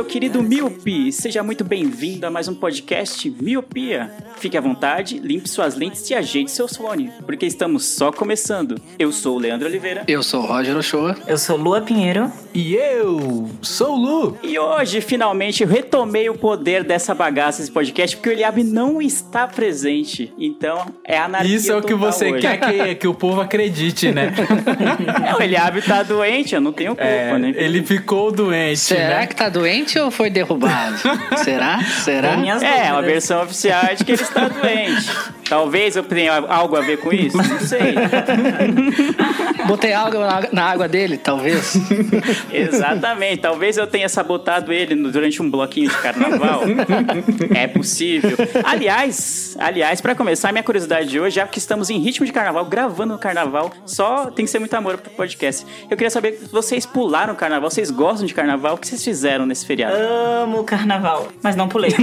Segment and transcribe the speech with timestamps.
[0.00, 1.12] Meu querido Miopi!
[1.12, 4.10] Seja muito bem-vindo a mais um podcast Miopia.
[4.38, 8.80] Fique à vontade, limpe suas lentes e ajeite seus fones, porque estamos só começando.
[8.98, 11.18] Eu sou o Leandro Oliveira Eu sou o Roger Ochoa.
[11.26, 12.32] Eu sou Lua Pinheiro.
[12.54, 14.38] E eu sou o Lu.
[14.42, 19.02] e hoje finalmente eu retomei o poder dessa bagaça desse podcast, porque o Eliabe não
[19.02, 20.32] está presente.
[20.38, 22.40] Então é anarquia Isso é o que você hoje.
[22.40, 24.32] quer que, que o povo acredite, né?
[25.26, 27.52] É, o Eliabe tá doente, eu não tenho culpa, É, né?
[27.56, 29.26] ele ficou doente, Será né?
[29.26, 30.96] que tá doente ou foi derrubado?
[31.42, 31.80] Será?
[31.82, 32.36] Será?
[32.62, 35.10] É, a versão oficial é de que ele está doente.
[35.50, 37.94] Talvez eu tenha algo a ver com isso, não sei.
[39.66, 41.74] Botei água na, na água dele, talvez.
[42.52, 43.38] Exatamente.
[43.38, 46.62] Talvez eu tenha sabotado ele no- durante um bloquinho de carnaval.
[47.54, 48.36] é possível.
[48.64, 52.64] Aliás, aliás, para começar, minha curiosidade de hoje, já que estamos em ritmo de carnaval,
[52.66, 55.66] gravando no carnaval, só tem que ser muito amor pro podcast.
[55.90, 57.68] Eu queria saber, vocês pularam o carnaval?
[57.70, 58.74] Vocês gostam de carnaval?
[58.74, 59.79] O que vocês fizeram nesse feriado?
[59.88, 61.94] Amo carnaval, mas não pulei.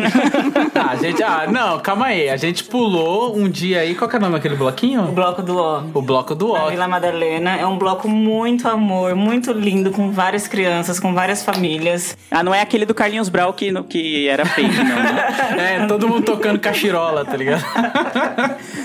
[0.80, 2.30] Ah, gente, ah, não, calma aí.
[2.30, 3.95] A gente pulou um dia aí.
[3.95, 5.02] Qual que é o nome daquele o bloquinho?
[5.07, 5.84] bloco do O.
[5.96, 6.69] O bloco do Na Ó.
[6.69, 12.16] Vila Madalena é um bloco muito amor, muito lindo, com várias crianças, com várias famílias.
[12.29, 14.85] Ah, não é aquele do Carlinhos Brau que, no- que era fake, não.
[14.85, 15.28] Né?
[15.84, 17.63] É, todo mundo tocando cachirola, tá ligado?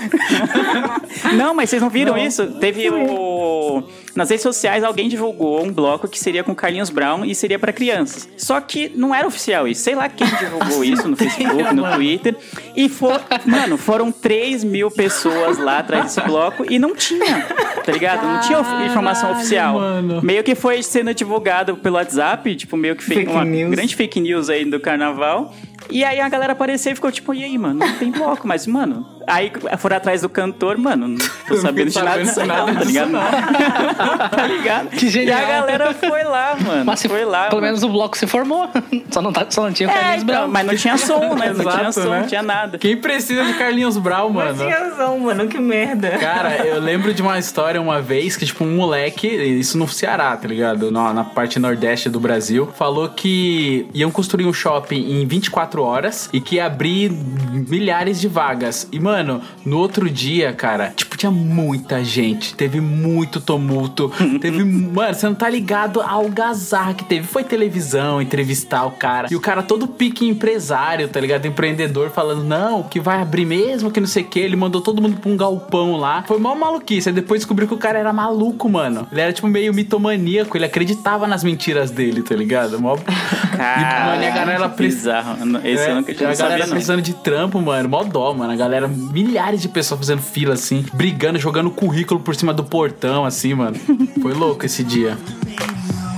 [1.33, 2.47] Não, mas vocês não viram isso?
[2.59, 3.83] Teve o.
[4.15, 7.73] Nas redes sociais, alguém divulgou um bloco que seria com Carlinhos Brown e seria pra
[7.73, 8.29] crianças.
[8.37, 9.81] Só que não era oficial isso.
[9.81, 12.35] Sei lá quem divulgou isso no Facebook, no Twitter.
[12.75, 17.41] E for, mano, foram 3 mil pessoas lá atrás desse bloco e não tinha,
[17.85, 18.23] tá ligado?
[18.27, 19.75] Não tinha of- informação oficial.
[19.79, 20.21] mano.
[20.21, 23.71] Meio que foi sendo divulgado pelo WhatsApp, tipo, meio que fez Fake uma news.
[23.71, 25.53] grande fake news aí do carnaval.
[25.89, 28.65] E aí a galera apareceu e ficou tipo, e aí, mano, não tem bloco, mas,
[28.67, 29.07] mano.
[29.25, 31.17] Aí foram atrás do cantor, mano, não
[31.47, 33.11] tô sabendo de nada disso, sabendo não, tá ligado?
[34.35, 34.87] tá ligado?
[34.89, 35.39] Que genial.
[35.39, 36.85] E a galera foi lá, mano.
[36.85, 37.43] Mas se, foi lá.
[37.47, 37.67] pelo mano.
[37.67, 38.69] menos o bloco se formou.
[39.11, 40.47] Só não, tá, só não tinha o É, Carlinhos então, Brown.
[40.49, 41.53] mas não tinha som, né?
[41.53, 42.19] Não tinha Exato, som, né?
[42.21, 42.77] não tinha nada.
[42.79, 44.57] Quem precisa de Carlinhos Brown, mano?
[44.57, 46.09] Tinha razão, mano, que merda.
[46.17, 50.35] Cara, eu lembro de uma história uma vez que, tipo, um moleque, isso no Ceará,
[50.35, 50.89] tá ligado?
[50.91, 56.29] Na, na parte nordeste do Brasil, falou que iam construir um shopping em 24 horas
[56.31, 58.87] e que ia abrir milhares de vagas.
[58.91, 64.11] E, mano, no outro dia, cara, tipo, tinha muita gente, teve muito tumulto,
[64.41, 64.63] teve.
[64.63, 67.25] Mano, você não tá ligado a algazarra que teve.
[67.25, 69.27] Foi televisão, entrevistar o cara.
[69.31, 71.45] E o cara todo pique empresário, tá ligado?
[71.45, 74.39] Empreendedor falando, não, que vai abrir mesmo, que não sei o que.
[74.39, 76.23] Ele mandou todo mundo pra um galpão lá.
[76.27, 77.09] Foi mó maluquice.
[77.09, 79.07] Aí depois descobriu que o cara era maluco, mano.
[79.11, 80.57] Ele era tipo meio mitomaníaco.
[80.57, 82.79] Ele acreditava nas mentiras dele, tá ligado?
[82.79, 82.97] Mó...
[83.55, 85.21] Cara, mano, e a galera precisa.
[85.21, 85.62] bizarro.
[85.63, 86.71] Esse eu nunca É, tinha a galera sabia, não.
[86.73, 87.87] precisando de trampo, mano.
[87.89, 88.51] Mó dó, mano.
[88.51, 93.25] A galera, milhares de pessoas fazendo fila, assim, brigando, jogando currículo por cima do portão,
[93.25, 93.75] assim, mano.
[94.21, 95.17] Foi louco esse dia.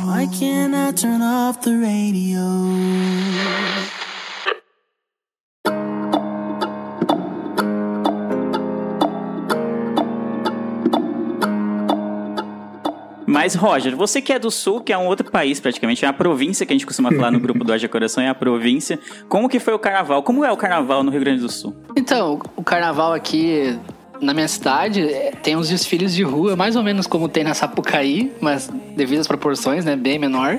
[0.05, 2.39] Why can't I turn off the radio?
[13.45, 16.13] Mas, Roger, você que é do Sul, que é um outro país praticamente, é a
[16.13, 18.99] província que a gente costuma falar no grupo do Haja Coração, é a província.
[19.29, 20.23] Como que foi o carnaval?
[20.23, 21.75] Como é o carnaval no Rio Grande do Sul?
[21.95, 23.77] Então, o carnaval aqui
[24.19, 27.53] na minha cidade é, tem uns desfiles de rua, mais ou menos como tem na
[27.53, 30.57] Sapucaí, mas devido às proporções, né, bem menor.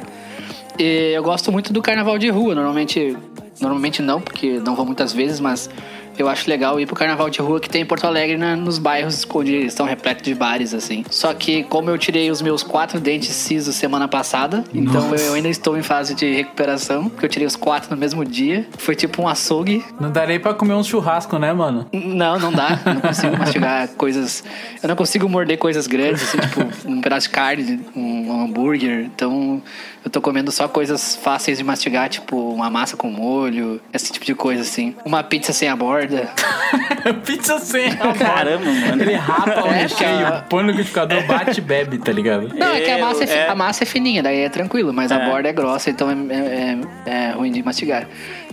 [0.78, 3.16] E eu gosto muito do carnaval de rua, normalmente,
[3.60, 5.69] normalmente não, porque não vou muitas vezes, mas
[6.18, 9.26] Eu acho legal ir pro carnaval de rua que tem em Porto Alegre, nos bairros
[9.34, 11.04] onde estão repletos de bares, assim.
[11.10, 15.48] Só que, como eu tirei os meus quatro dentes cisos semana passada, então eu ainda
[15.48, 18.66] estou em fase de recuperação, porque eu tirei os quatro no mesmo dia.
[18.78, 19.84] Foi tipo um açougue.
[20.00, 21.86] Não dá nem pra comer um churrasco, né, mano?
[21.92, 22.80] Não, não dá.
[22.84, 24.42] Não consigo mastigar coisas.
[24.82, 29.04] Eu não consigo morder coisas grandes, assim, tipo um pedaço de carne, um hambúrguer.
[29.14, 29.62] Então
[30.06, 34.25] eu tô comendo só coisas fáceis de mastigar, tipo uma massa com molho, esse tipo
[34.25, 34.94] de coisa, assim.
[35.05, 36.31] Uma pizza sem a borda.
[37.26, 39.03] Pizza sem a Caramba, mano.
[39.03, 40.47] Ele rapa o É, recheio, cara.
[40.49, 42.49] põe no liquidificador, bate e bebe, tá ligado?
[42.55, 43.49] Não, é que a Eu- massa é, fi- é.
[43.49, 45.29] a massa é fininha, daí é tranquilo, mas a É.
[45.29, 48.06] borda é grossa, então é, é- é- é ruim de mastigar.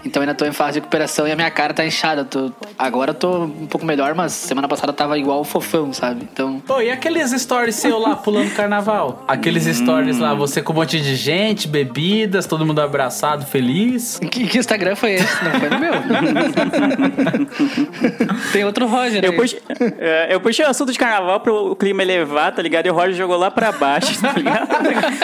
[0.05, 2.21] Então ainda tô em fase de recuperação e a minha cara tá inchada.
[2.21, 5.43] Eu tô- agora eu tô um pouco melhor, mas semana passada eu tava igual o
[5.43, 6.27] fofão, sabe?
[6.31, 6.59] Então.
[6.65, 9.23] Pô, e aqueles stories seu lá pulando carnaval?
[9.27, 14.19] Aqueles stories lá, você com um monte de gente, bebidas, todo mundo abraçado, feliz.
[14.29, 15.43] Que, que Instagram foi esse?
[15.43, 15.93] Não foi no meu.
[18.51, 19.61] Tem outro Roger Eu puxei,
[19.99, 22.87] é, eu puxei o assunto de carnaval pro clima elevar, tá ligado?
[22.87, 24.67] E o Roger jogou lá pra baixo, tá ligado?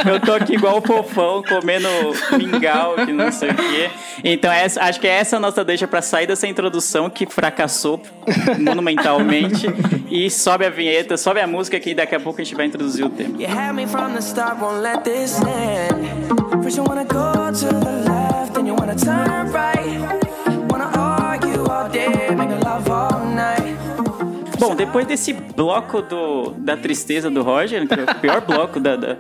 [0.09, 1.87] Eu tô aqui igual o fofão, comendo
[2.37, 3.89] mingau, que não sei o quê.
[4.23, 8.01] Então, essa, acho que essa é a nossa deixa pra sair dessa introdução que fracassou
[8.59, 9.67] monumentalmente.
[10.11, 13.05] E sobe a vinheta, sobe a música que daqui a pouco a gente vai introduzir
[13.05, 13.39] o tema.
[13.39, 16.63] You had me from the start, won't let this end.
[16.63, 20.28] First you wanna go to the left, then you wanna turn right.
[24.59, 28.95] Bom, depois desse bloco do, da tristeza do Roger, que é o pior bloco da,
[28.95, 29.17] da-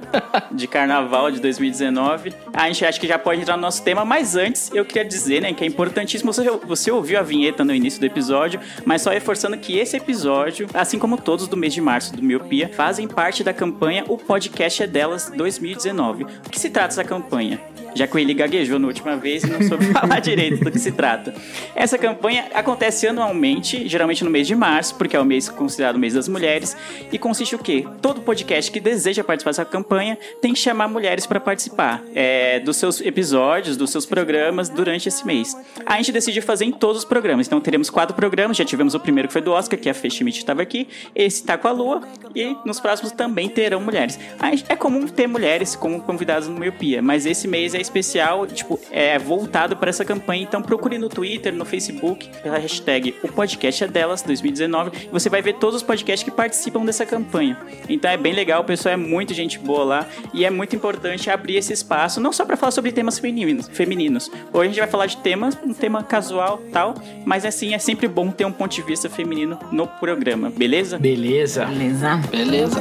[0.51, 4.35] de carnaval de 2019, a gente acha que já pode entrar no nosso tema, mas
[4.35, 6.31] antes eu queria dizer né, que é importantíssimo.
[6.33, 10.67] Você, você ouviu a vinheta no início do episódio, mas só reforçando que esse episódio,
[10.73, 14.83] assim como todos do mês de março do Miopia, fazem parte da campanha O Podcast
[14.83, 16.23] é Delas 2019.
[16.23, 17.59] O que se trata essa campanha?
[17.95, 20.79] Já que o Eli gaguejou na última vez e não soube falar direito do que
[20.79, 21.33] se trata.
[21.75, 25.99] Essa campanha acontece anualmente, geralmente no mês de março, porque é o mês considerado o
[25.99, 26.75] mês das mulheres,
[27.11, 27.85] e consiste o quê?
[28.01, 32.77] Todo podcast que deseja participar dessa campanha tem que chamar mulheres para participar é, dos
[32.77, 35.55] seus episódios, dos seus programas durante esse mês.
[35.85, 38.99] A gente decidiu fazer em todos os programas, então teremos quatro programas, já tivemos o
[38.99, 41.71] primeiro que foi do Oscar, que a Fê Schmidt estava aqui, esse tá com a
[41.71, 42.01] Lua,
[42.35, 44.19] e nos próximos também terão mulheres.
[44.67, 49.17] É comum ter mulheres como convidadas no Miopia, mas esse mês é especial, tipo, é
[49.17, 53.87] voltado para essa campanha, então procure no Twitter, no Facebook, pela hashtag O Podcast é
[53.87, 57.57] Delas 2019, e você vai ver todos os podcasts que participam dessa campanha.
[57.87, 61.29] Então é bem legal, o pessoal é muito gente boa lá, e é muito importante
[61.29, 64.31] abrir esse espaço, não só para falar sobre temas femininos, femininos.
[64.51, 68.07] Hoje a gente vai falar de temas, um tema casual tal, mas assim, é sempre
[68.07, 70.97] bom ter um ponto de vista feminino no programa, beleza?
[70.97, 71.65] Beleza.
[71.65, 72.17] Beleza?
[72.29, 72.79] Beleza.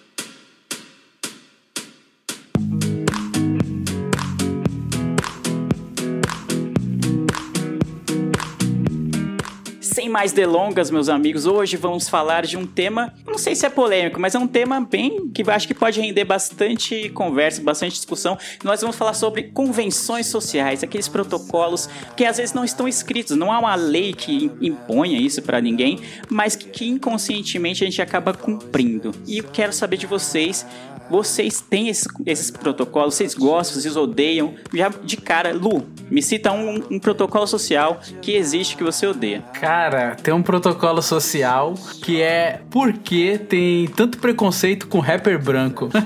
[10.00, 13.70] Sem mais delongas, meus amigos, hoje vamos falar de um tema, não sei se é
[13.70, 18.38] polêmico, mas é um tema bem que acho que pode render bastante conversa, bastante discussão.
[18.64, 23.52] Nós vamos falar sobre convenções sociais, aqueles protocolos que às vezes não estão escritos, não
[23.52, 26.00] há uma lei que imponha isso pra ninguém,
[26.30, 29.12] mas que, que inconscientemente a gente acaba cumprindo.
[29.28, 30.66] E eu quero saber de vocês
[31.10, 33.16] vocês têm esses, esses protocolos?
[33.16, 33.82] Vocês gostam?
[33.82, 34.54] Vocês odeiam?
[34.74, 39.44] Já de cara, Lu, me cita um, um protocolo social que existe que você odeia.
[39.54, 45.90] Cara, tem um protocolo social que é por que tem tanto preconceito com rapper branco.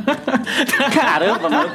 [0.93, 1.71] Caramba, mano.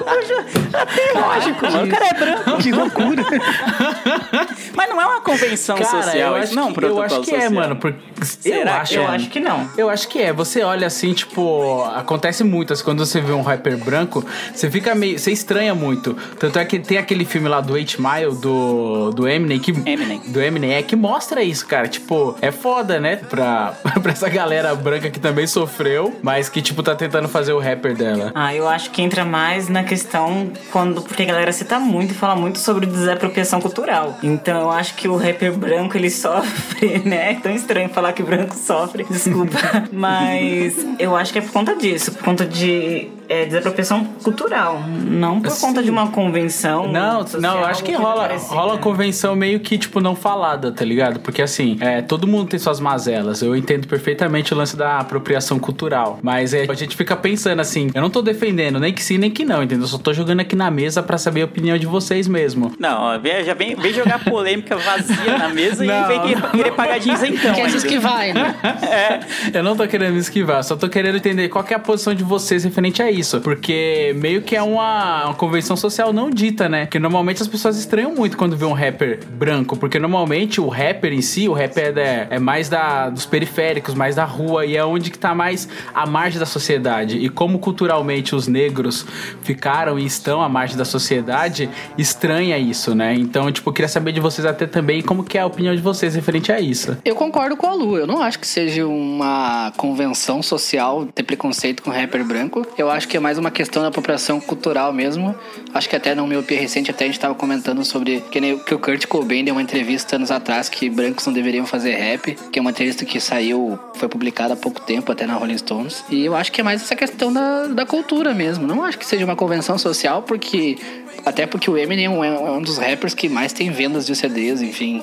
[0.72, 1.86] Até lógico, mano.
[1.86, 2.62] O cara é branco.
[2.62, 3.22] Que loucura.
[4.78, 7.20] Mas não é uma convenção Cara, social, eu isso acho, não é que, eu acho
[7.22, 7.50] que é, social.
[7.50, 7.74] mano.
[7.76, 8.80] Porque, eu Será?
[8.80, 9.14] acho, Eu mano.
[9.16, 9.68] acho que não.
[9.76, 10.32] Eu acho que é.
[10.32, 12.72] Você olha assim, tipo, acontece muito.
[12.72, 15.18] assim, Quando você vê um rapper branco, você fica meio.
[15.18, 16.16] Você estranha muito.
[16.38, 19.72] Tanto é que tem aquele filme lá do 8 Mile do, do Eminem que.
[19.72, 20.20] Eminem.
[20.28, 21.88] Do Eminem, é que mostra isso, cara.
[21.88, 23.16] Tipo, é foda, né?
[23.16, 27.58] Pra, pra essa galera branca que também sofreu, mas que, tipo, tá tentando fazer o
[27.58, 28.30] rapper dela.
[28.32, 31.02] Ah, eu acho que entra mais na questão quando.
[31.02, 34.16] Porque a galera cita muito e fala muito sobre desapropriação cultural.
[34.22, 37.32] Então eu acho que o rapper branco ele sofre, né?
[37.32, 39.58] É tão estranho falar que branco sofre, desculpa.
[39.92, 44.80] Mas eu acho que é por conta disso, por conta de é, desapropriação cultural.
[44.88, 46.90] Não por conta de uma convenção.
[46.90, 48.54] Não, social, não, eu acho que rola, parecida.
[48.54, 51.20] rola convenção meio que, tipo, não falada, tá ligado?
[51.20, 53.42] Porque assim, é, todo mundo tem suas mazelas.
[53.42, 56.18] Eu entendo perfeitamente o lance da apropriação cultural.
[56.22, 59.30] Mas é, a gente fica pensando assim, eu não tô defendendo nem que sim, nem
[59.30, 59.84] que não, entendeu?
[59.84, 62.72] Eu só tô jogando aqui na mesa pra saber a opinião de vocês mesmo.
[62.78, 66.20] Não, ó, vem- já vem, vem jogar polêmica vazia na mesa Não, e vem
[66.52, 67.54] querer, pagar de isentão.
[67.54, 67.76] Quer se ainda.
[67.76, 68.56] esquivar, né?
[69.52, 72.14] Eu não tô querendo me esquivar, só tô querendo entender qual que é a posição
[72.14, 73.40] de vocês referente a isso.
[73.40, 76.86] Porque meio que é uma, uma convenção social não dita, né?
[76.86, 79.76] Que normalmente as pessoas estranham muito quando vê um rapper branco.
[79.76, 84.16] Porque normalmente o rapper em si, o rapper é, é mais da, dos periféricos, mais
[84.16, 84.64] da rua.
[84.66, 87.18] E é onde que tá mais à margem da sociedade.
[87.18, 89.06] E como culturalmente os negros
[89.42, 93.14] ficaram e estão à margem da sociedade, estranha isso, né?
[93.14, 95.82] Então, tipo, eu queria saber de vocês até também como que é a opinião de
[95.82, 96.96] vocês referente a isso.
[97.04, 97.96] Eu concordo com a Lu.
[97.96, 102.66] Eu não acho que seja uma convenção social ter preconceito com rapper branco.
[102.76, 105.34] Eu acho que é mais uma questão da apropriação cultural mesmo.
[105.74, 108.74] Acho que até na miopia recente até a gente tava comentando sobre que, nem, que
[108.74, 112.58] o Kurt Cobain deu uma entrevista anos atrás que brancos não deveriam fazer rap, que
[112.58, 116.04] é uma entrevista que saiu, foi publicada há pouco tempo até na Rolling Stones.
[116.10, 118.66] E eu acho que é mais essa questão da, da cultura mesmo.
[118.66, 120.76] Não acho que seja uma convenção social, porque
[121.24, 124.62] até porque o Eminem é um- é dos rappers que mais tem vendas de CDs,
[124.62, 125.02] enfim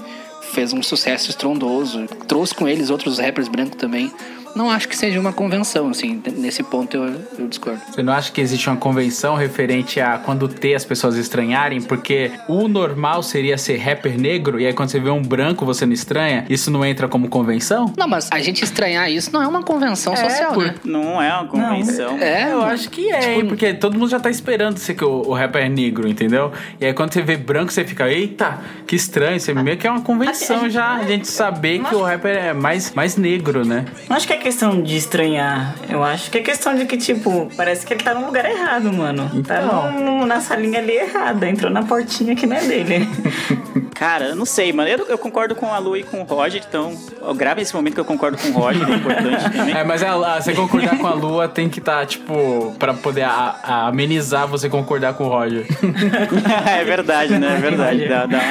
[0.56, 4.12] fez um sucesso estrondoso, trouxe com eles outros rappers brancos também.
[4.56, 7.82] Não acho que seja uma convenção, assim, nesse ponto eu, eu discordo.
[7.92, 11.82] Você não acha que existe uma convenção referente a quando ter as pessoas estranharem?
[11.82, 15.86] Porque o normal seria ser rapper negro, e aí quando você vê um branco você
[15.86, 16.46] não estranha?
[16.50, 17.94] Isso não entra como convenção?
[17.98, 20.76] Não, mas a gente estranhar isso não é uma convenção social, por- né?
[20.86, 22.18] Não é uma convenção.
[22.18, 23.46] É, Eu acho que é, hein?
[23.48, 26.52] porque todo mundo já tá esperando ser que o, o rapper é negro, entendeu?
[26.80, 29.40] E aí quando você vê branco, você fica, eita, que estranho.
[29.40, 32.94] Você meio que é uma convenção já, a gente saber que o rapper é mais,
[32.94, 33.86] mais negro, né?
[34.10, 35.74] Não acho que é questão de estranhar.
[35.90, 38.94] Eu acho que é questão de que, tipo, parece que ele tá no lugar errado,
[38.94, 39.28] mano.
[39.44, 39.92] Tá Então.
[39.94, 41.50] no- no- na salinha ali errada.
[41.50, 43.10] Entrou na portinha que não é dele.
[43.96, 44.88] Cara, eu não sei, mano.
[44.90, 47.94] Eu, eu concordo com a Lu e com o Roger, então eu gravo esse momento
[47.96, 49.74] que eu concordo com o Roger, é importante também.
[49.74, 53.24] É, mas a, a- você concordar com a Lua tem que estar, tipo, pra poder
[53.24, 55.66] a- a- amenizar você concordar com o Roger.
[56.70, 57.56] é verdade, né?
[57.56, 58.08] É verdade.
[58.08, 58.42] Dá, dá.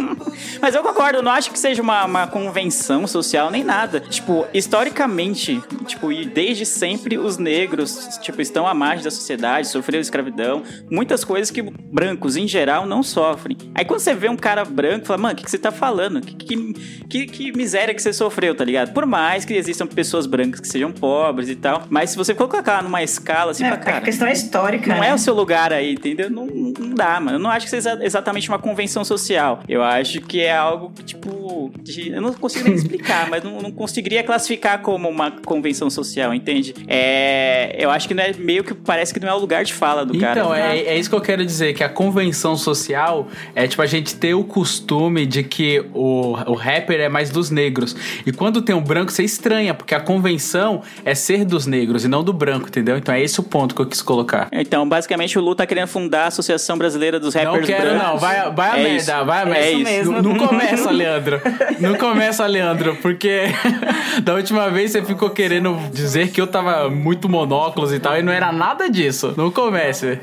[0.62, 4.00] Mas eu concordo, não acho que seja uma, uma convenção social nem nada.
[4.00, 10.00] Tipo, historicamente, tipo, e desde sempre os negros, tipo, estão à margem da sociedade, sofreram
[10.00, 13.56] escravidão, muitas coisas que brancos, em geral, não sofrem.
[13.74, 16.20] Aí quando você vê um cara branco, fala, mano, o que, que você tá falando?
[16.20, 16.72] Que,
[17.08, 18.92] que, que, miséria que você sofreu, tá ligado?
[18.92, 22.82] Por mais que existam pessoas brancas que sejam pobres e tal, mas se você colocar
[22.82, 24.00] numa escala, assim, É, fala, a cara...
[24.00, 24.92] questão é histórica.
[24.94, 25.08] Não né?
[25.08, 26.30] é o seu lugar aí, entendeu?
[26.30, 27.36] Não, não dá, mano.
[27.36, 29.60] Eu não acho que seja exatamente uma convenção social.
[29.68, 31.70] Eu acho que é algo que, tipo.
[31.80, 36.32] de- eu não consigo nem explicar, mas não, não conseguiria classificar como uma convenção social,
[36.34, 36.74] entende?
[36.86, 37.76] É.
[37.78, 40.04] Eu acho que não é meio que parece que não é o lugar de fala
[40.04, 40.38] do cara.
[40.40, 43.86] Então, é, é isso que eu quero dizer, que a convenção social é tipo a
[43.86, 47.94] gente ter o costume de que o, o rapper é mais dos negros.
[48.26, 52.08] E quando tem um branco, você estranha, porque a convenção é ser dos negros e
[52.08, 52.96] não do branco, entendeu?
[52.96, 54.48] Então é esse o ponto que eu quis colocar.
[54.52, 58.02] Então, basicamente, o Lu tá querendo fundar a Associação Brasileira dos Rappers Não quero, Brancos.
[58.06, 58.18] não.
[58.18, 59.24] Vai, vai a É merda, isso.
[59.24, 59.70] vai a É merda.
[59.70, 60.12] isso mesmo.
[60.22, 61.40] Não, não começa, Leandro.
[61.80, 63.42] Não começa, Leandro, porque
[64.22, 68.22] da última vez você ficou querendo dizer que eu tava muito monóculos e tal, e
[68.22, 69.34] não era nada disso.
[69.36, 70.18] Não comece.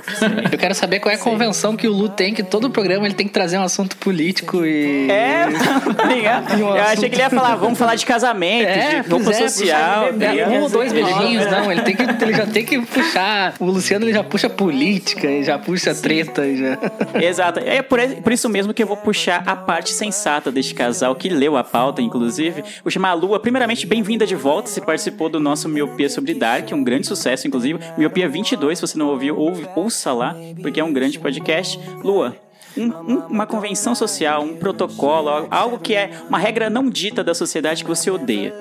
[0.51, 3.15] Eu quero saber qual é a convenção que o Lu tem, que todo programa ele
[3.15, 5.09] tem que trazer um assunto político e.
[5.09, 5.47] É,
[5.95, 6.55] tá ligado?
[6.55, 9.33] Um Eu achei que ele ia falar, vamos falar de casamento, É, de roupa é,
[9.33, 10.05] social.
[10.49, 11.71] Um ou dois beijinhos, não.
[11.71, 13.53] Ele, tem que, ele já tem que puxar.
[13.59, 16.43] O Luciano ele já puxa política, e já puxa treta.
[16.55, 16.77] Já...
[17.21, 17.59] Exato.
[17.59, 21.29] É por, por isso mesmo que eu vou puxar a parte sensata deste casal, que
[21.29, 22.63] leu a pauta, inclusive.
[22.83, 23.39] Vou chamar a Lua.
[23.39, 24.70] Primeiramente, bem-vinda de volta.
[24.71, 27.77] Você participou do nosso Miopia sobre Dark, um grande sucesso, inclusive.
[27.97, 31.77] Miopia 22, se você não ouviu, ouve, ouça lá, porque é um grande podcast.
[32.03, 32.35] Lua.
[32.77, 37.33] um- um- uma convenção social, um protocolo, algo que é uma regra não dita da
[37.33, 38.53] sociedade que você odeia.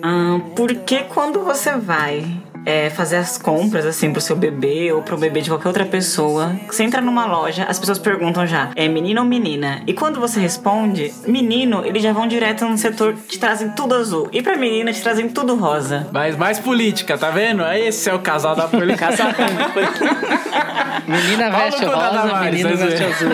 [0.00, 2.24] Ah, porque quando você vai
[2.64, 6.56] é, fazer as compras, assim, pro seu bebê ou pro bebê de qualquer outra pessoa,
[6.66, 9.82] você entra numa loja, as pessoas perguntam já, é menino ou menina?
[9.86, 14.28] E quando você responde, menino, eles já vão direto no setor, te trazem tudo azul.
[14.32, 16.08] E pra menina, te trazem tudo rosa.
[16.12, 17.62] Mas mais política, tá vendo?
[17.64, 19.08] Esse é o casal da política.
[21.06, 23.30] Menina veste rosa, menino veste azul.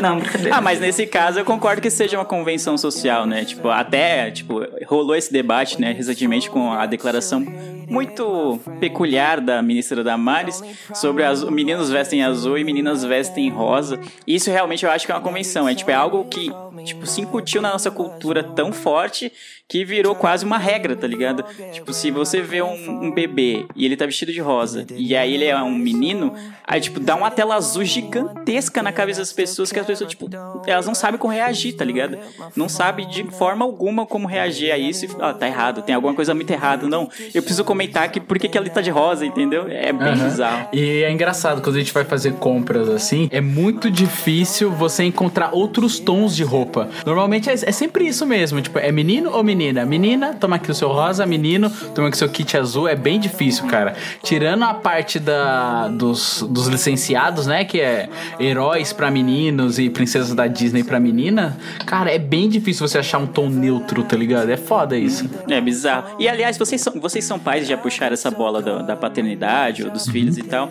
[0.00, 0.56] Não, brincadeira.
[0.56, 3.44] Ah, mas nesse caso eu concordo que seja uma convenção social, né?
[3.44, 7.44] Tipo, até, tipo, rolou esse debate, né, recentemente com a declaração
[7.88, 10.62] muito peculiar da ministra Damares
[10.94, 13.98] sobre azul, meninos vestem azul e meninas vestem rosa.
[14.26, 16.50] Isso realmente eu acho que é uma convenção, é tipo, é algo que,
[16.84, 19.32] tipo, se incutiu na nossa cultura tão forte
[19.68, 21.44] que virou quase uma regra, tá ligado?
[21.72, 25.34] Tipo, se você vê um, um bebê e ele tá vestido de rosa e aí
[25.34, 26.32] ele é um menino,
[26.66, 30.30] aí, tipo, dá uma tela azul gigantesca na cabeça das pessoas que as pessoas, tipo,
[30.66, 32.16] elas não sabem como reagir, tá ligado?
[32.56, 36.14] Não sabem de forma alguma como reagir a isso e, ah, tá errado, tem alguma
[36.14, 37.10] coisa muito errada, não.
[37.34, 39.66] Eu preciso comentar que por que, que ela tá de rosa, entendeu?
[39.68, 40.24] É bem Aham.
[40.24, 40.68] bizarro.
[40.72, 45.50] E é engraçado, quando a gente vai fazer compras assim, é muito difícil você encontrar
[45.52, 46.88] outros tons de roupa.
[47.04, 49.57] Normalmente é, é sempre isso mesmo, tipo, é menino ou menina?
[49.86, 53.18] Menina, toma aqui o seu rosa, menino, toma aqui o seu kit azul, é bem
[53.20, 53.94] difícil, cara.
[54.22, 60.34] Tirando a parte da, dos, dos licenciados, né, que é heróis pra meninos e princesas
[60.34, 64.50] da Disney pra menina, cara, é bem difícil você achar um tom neutro, tá ligado?
[64.50, 65.28] É foda isso.
[65.48, 66.16] É bizarro.
[66.18, 69.90] E aliás, vocês são, vocês são pais já puxaram essa bola da, da paternidade ou
[69.90, 70.70] dos filhos e tal.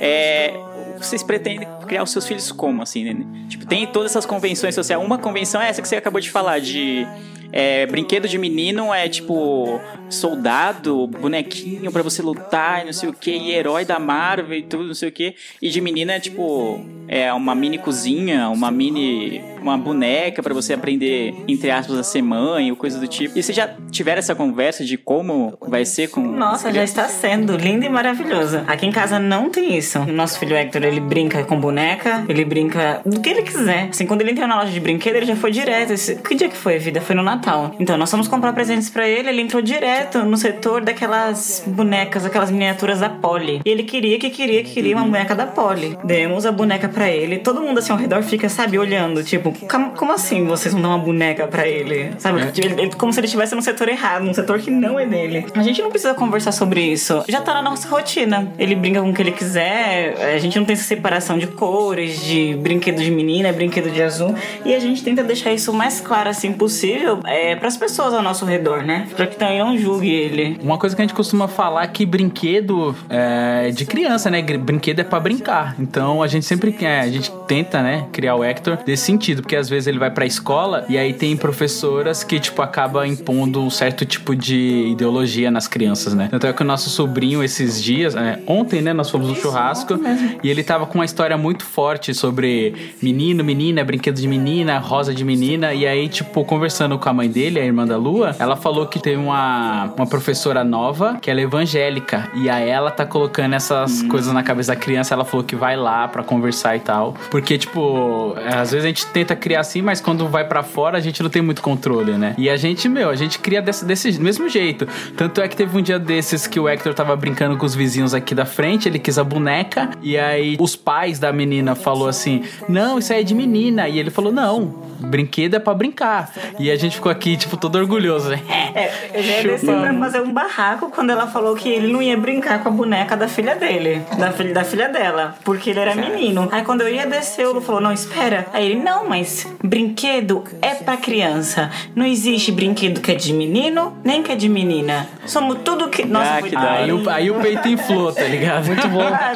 [0.00, 0.54] É,
[0.98, 3.26] vocês pretendem criar os seus filhos como, assim, né?
[3.48, 5.02] Tipo, tem todas essas convenções sociais.
[5.02, 7.06] Uma convenção é essa que você acabou de falar, de.
[7.56, 9.80] É, brinquedo de menino é tipo
[10.10, 14.62] soldado, bonequinho pra você lutar e não sei o que, e herói da Marvel e
[14.64, 15.36] tudo, não sei o que.
[15.62, 20.74] E de menina é tipo é uma mini cozinha, uma mini uma boneca pra você
[20.74, 23.38] aprender entre aspas a ser mãe ou coisa do tipo.
[23.38, 27.56] E vocês já tiveram essa conversa de como vai ser com Nossa, já está sendo
[27.56, 28.62] lindo e maravilhoso.
[28.66, 29.98] Aqui em casa não tem isso.
[30.00, 33.88] O nosso filho Hector, ele brinca com boneca, ele brinca do que ele quiser.
[33.90, 35.92] Assim, quando ele entrou na loja de brinquedo, ele já foi direto.
[35.92, 37.00] Esse- Que dia que foi, vida?
[37.00, 37.74] Foi no Natal.
[37.80, 42.50] Então, nós fomos comprar presentes pra ele, ele entrou direto no setor daquelas bonecas, aquelas
[42.50, 43.60] miniaturas da Polly.
[43.64, 45.96] E ele queria que queria que queria uma boneca da Polly.
[46.04, 47.38] Demos a boneca pra ele.
[47.38, 49.53] Todo mundo assim ao redor fica, sabe, olhando, tipo,
[49.96, 52.12] "Como- assim vocês vão dar uma boneca pra ele?
[52.18, 52.40] Sabe?
[52.56, 55.46] Ele- ele- como se ele estivesse no setor errado, num setor que não é dele.
[55.54, 57.24] A gente não precisa conversar sobre isso.
[57.28, 58.52] Já tá na nossa rotina.
[58.58, 62.22] Ele brinca com o que ele quiser, a gente não tem essa separação de cores,
[62.24, 64.34] de brinquedo de menina, brinquedo de azul.
[64.64, 68.14] E a gente tenta deixar isso o mais claro assim possível é, para as pessoas
[68.14, 69.08] ao nosso redor, né?
[69.16, 70.58] Pra que também não julgue ele.
[70.62, 74.42] Uma coisa que a gente costuma falar é que brinquedo é de criança, né?
[74.42, 75.74] Brinquedo é pra brincar.
[75.78, 79.56] Então a gente sempre quer, a gente tenta, né, criar o Hector desse sentido, porque
[79.56, 83.68] às vezes ele vai pra escola e aí tem professoras que, tipo, acaba impondo um
[83.68, 86.28] certo tipo de ideologia nas crianças, né?
[86.30, 90.00] Tanto é que o nosso sobrinho, esses dias, é, ontem, né, nós fomos no churrasco
[90.42, 95.12] e ele tava com uma história muito forte sobre menino, menina, brinquedo de menina, rosa
[95.12, 95.74] de menina.
[95.74, 98.98] E aí, tipo, conversando com a mãe dele, a irmã da Lua, ela falou que
[98.98, 102.30] tem uma, uma professora nova que ela é evangélica.
[102.34, 105.12] E aí ela tá colocando essas coisas na cabeça da criança.
[105.12, 107.14] Ela falou que vai lá pra conversar e tal.
[107.30, 111.00] Porque, tipo, às vezes a gente tenta criar assim, mas quando vai pra fora a
[111.00, 112.34] gente não tem muito controle, né?
[112.38, 114.86] E a gente, meu, a gente cria desse, desse mesmo jeito.
[115.16, 118.14] Tanto é que teve um dia desses que o Hector tava brincando com os vizinhos
[118.14, 119.90] aqui da frente, ele quis a boneca.
[120.02, 123.88] E aí os pais da menina falou assim: Não, isso aí é de menina.
[123.88, 126.32] E ele falou: Não, brinquedo é pra brincar.
[126.58, 128.40] E a gente ficou aqui, tipo, todo orgulhoso, né?
[128.74, 132.02] É, eu já ia descer pra fazer um barraco quando ela falou que ele não
[132.02, 135.80] ia brincar com a boneca da filha dele, da filha, da filha dela, porque ele
[135.80, 136.48] era menino.
[136.50, 138.46] Aí quando eu ia descer, o Lu falou: Não, espera.
[138.52, 139.23] Aí ele: Não, mas
[139.62, 141.70] brinquedo é pra criança.
[141.94, 145.08] Não existe brinquedo que é de menino, nem que é de menina.
[145.26, 146.04] Somos tudo que.
[146.04, 146.72] Nossa, Ah, que hora.
[146.72, 148.66] Aí o, aí o peito inflou, tá ligado?
[148.66, 149.02] Muito bom.
[149.02, 149.34] Ah.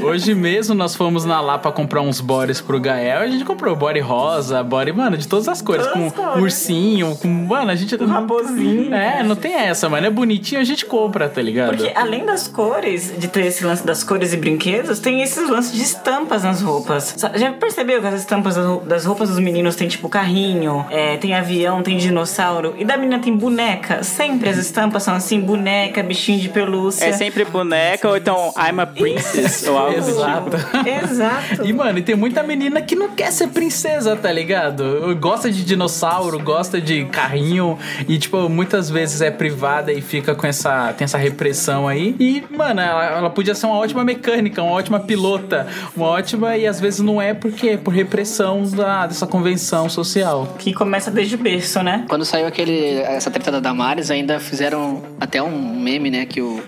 [0.02, 3.20] Hoje mesmo nós fomos na lá pra comprar uns bores pro Gael.
[3.20, 5.86] A gente comprou body rosa, body, mano, de todas as cores.
[5.86, 6.42] Todas as com cores.
[6.42, 7.28] ursinho, com.
[7.28, 7.94] Mano, a gente.
[8.00, 8.94] Um raposinho.
[8.94, 10.06] É, não tem essa, mano.
[10.06, 11.76] É bonitinho, a gente compra, tá ligado?
[11.76, 15.72] Porque além das cores, de ter esse lance das cores e brinquedos, tem esses lances
[15.72, 17.14] de estampas nas roupas.
[17.34, 21.16] Já percebeu que as estampas das rou- das roupas dos meninos tem tipo carrinho, é,
[21.16, 24.02] tem avião, tem dinossauro, e da menina tem boneca?
[24.02, 27.04] Sempre as estampas são assim, boneca, bichinho de pelúcia.
[27.06, 30.50] É sempre boneca ou então I'm a princess ou algo do Exato.
[30.56, 30.88] tipo.
[30.88, 31.64] Exato.
[31.64, 35.16] E, mano, e tem muita menina que não quer ser princesa, tá ligado?
[35.20, 37.78] Gosta de dinossauro, gosta de carrinho.
[38.08, 40.92] E, tipo, muitas vezes é privada e fica com essa.
[40.96, 42.14] tem essa repressão aí.
[42.18, 46.56] E, mano, ela, ela podia ser uma ótima mecânica, uma ótima pilota, uma ótima.
[46.56, 48.29] E às vezes não é porque por repressão
[48.72, 50.54] da, dessa convenção social.
[50.58, 52.04] Que começa desde o berço, né?
[52.08, 56.26] Quando saiu aquele, essa treta da Damares, ainda fizeram até um meme, né?
[56.26, 56.62] Que o,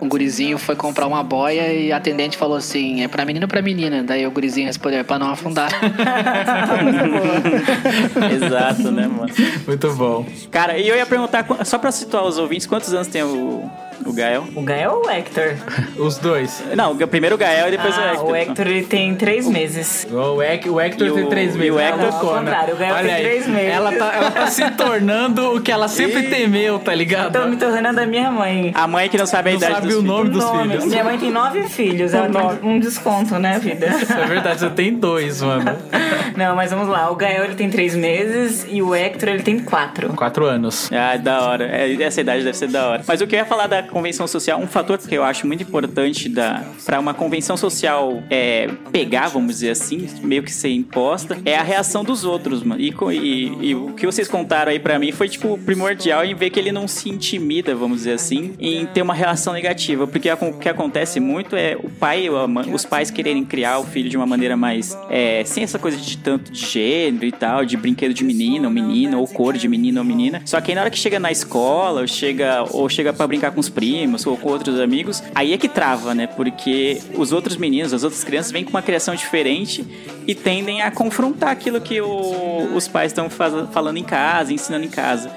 [0.00, 3.48] um gurizinho foi comprar uma boia e a atendente falou assim: é pra menino ou
[3.48, 4.02] pra menina?
[4.02, 5.70] Daí o gurizinho respondeu: é pra não afundar.
[8.34, 9.32] Exato, né, mano?
[9.66, 10.26] Muito bom.
[10.50, 13.70] Cara, e eu ia perguntar, só pra situar os ouvintes, quantos anos tem o,
[14.04, 14.44] o Gael?
[14.54, 15.54] O Gael ou o Hector?
[15.98, 16.62] Os dois.
[16.76, 18.28] Não, o- primeiro o Gael e depois o Ah, Hector.
[18.30, 20.06] o Hector ele tem três meses.
[20.10, 21.74] O, Hec- o Hector E tem o- três e meses.
[21.74, 23.72] o ela Hector- Ao contrário, o Gael Olha tem aí, três meses.
[23.74, 27.32] Ela tá, ela tá se tornando o que ela sempre temeu, tá ligado?
[27.32, 28.72] Tô me tornando a minha mãe.
[28.74, 30.68] A mãe que não sabe a Não idade sabe dos o nome dos Nome.
[30.70, 30.84] filhos.
[30.86, 33.86] Minha mãe tem nove filhos, ela tem um desconto, né, vida?
[33.86, 35.76] É verdade, você tem dois, mano.
[36.36, 37.10] Não, mas vamos lá.
[37.10, 40.08] O Gael ele tem três meses e o Hector ele tem quatro.
[40.14, 40.90] Quatro anos.
[40.92, 41.64] Ah, da hora.
[41.66, 43.02] É, essa idade deve ser da hora.
[43.06, 45.62] Mas o que eu ia falar da, convenção social, um fator que eu acho muito
[45.62, 46.30] importante
[46.84, 51.62] para uma convenção social é, pegar, vamos dizer assim, meio que ser imposta, é a
[51.62, 52.80] reação dos outros, mano.
[52.80, 56.50] E, e- e o que vocês contaram aí pra mim foi, tipo, primordial em ver
[56.50, 60.06] que ele não se intimida, vamos dizer assim, em ter uma relação negativa.
[60.06, 62.26] Porque o que acontece muito é o pai,
[62.72, 64.96] os pais quererem criar o filho de uma maneira mais.
[65.10, 68.70] é, sem essa coisa de tanto de gênero e tal, de brinquedo de menino ou
[68.70, 70.42] menina, ou cor de menino ou menina.
[70.44, 73.50] Só que aí na hora que chega na escola, ou chega, ou chega para brincar
[73.52, 76.26] com os primos ou com outros amigos, aí é que trava, né?
[76.26, 79.86] Porque os outros meninos, as outras crianças vêm com uma criação diferente
[80.26, 84.88] e tendem a confrontar aquilo que o- os pais estão falando em casa, ensinando em
[84.88, 85.30] casa.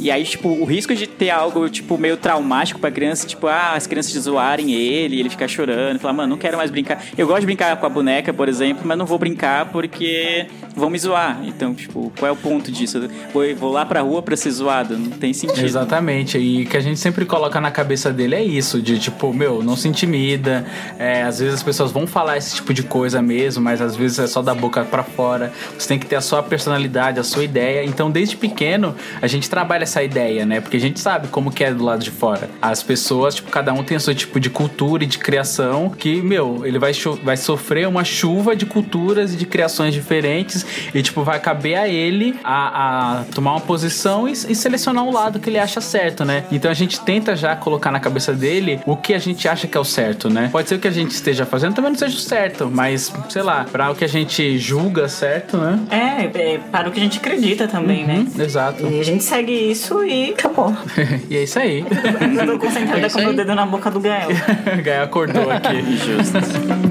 [0.00, 3.74] E aí, tipo, o risco de ter algo, tipo, meio traumático pra criança, tipo, ah,
[3.74, 7.04] as crianças zoarem ele, ele ficar chorando, falar, mano, não quero mais brincar.
[7.18, 10.88] Eu gosto de brincar com a boneca, por exemplo, mas não vou brincar porque vão
[10.88, 11.40] me zoar.
[11.44, 13.08] Então, tipo, qual é o ponto disso?
[13.32, 14.96] Vou, vou lá pra rua pra ser zoado?
[14.96, 15.64] Não tem sentido.
[15.64, 19.62] Exatamente, e que a gente sempre coloca na cabeça dele é isso, de tipo, meu,
[19.62, 20.64] não se intimida,
[20.98, 24.18] é, às vezes as pessoas vão falar esse tipo de coisa mesmo, mas às vezes
[24.18, 27.44] é só da boca pra fora, você tem que ter a sua personalidade, a sua
[27.44, 31.50] ideia, então desde pequeno a gente trabalha essa ideia, né, porque a gente sabe como
[31.50, 34.38] que é do lado de fora, as pessoas, tipo, cada um tem o seu tipo
[34.38, 39.34] de cultura e de criação, que, meu, ele vai, vai sofrer uma chuva de culturas
[39.34, 44.28] e de criações diferentes, e tipo, vai caber a ele a, a tomar uma posição
[44.28, 46.44] e, e selecionar um lado que ele acha certo, né?
[46.52, 49.76] Então a gente tenta já colocar na cabeça dele o que a gente acha que
[49.76, 50.48] é o certo, né?
[50.52, 53.42] Pode ser o que a gente esteja fazendo também não seja o certo, mas sei
[53.42, 55.80] lá, para o que a gente julga certo, né?
[55.90, 58.26] É, é para o que a gente acredita também, né?
[58.34, 58.86] Uhum, Exato.
[58.86, 60.74] E a gente segue isso e acabou.
[61.28, 61.80] e é isso aí.
[61.80, 64.28] Eu tô concentrada É isso com o meu dedo na boca do Gael.
[64.82, 65.82] Gaia acordou aqui.
[65.96, 66.89] Justo.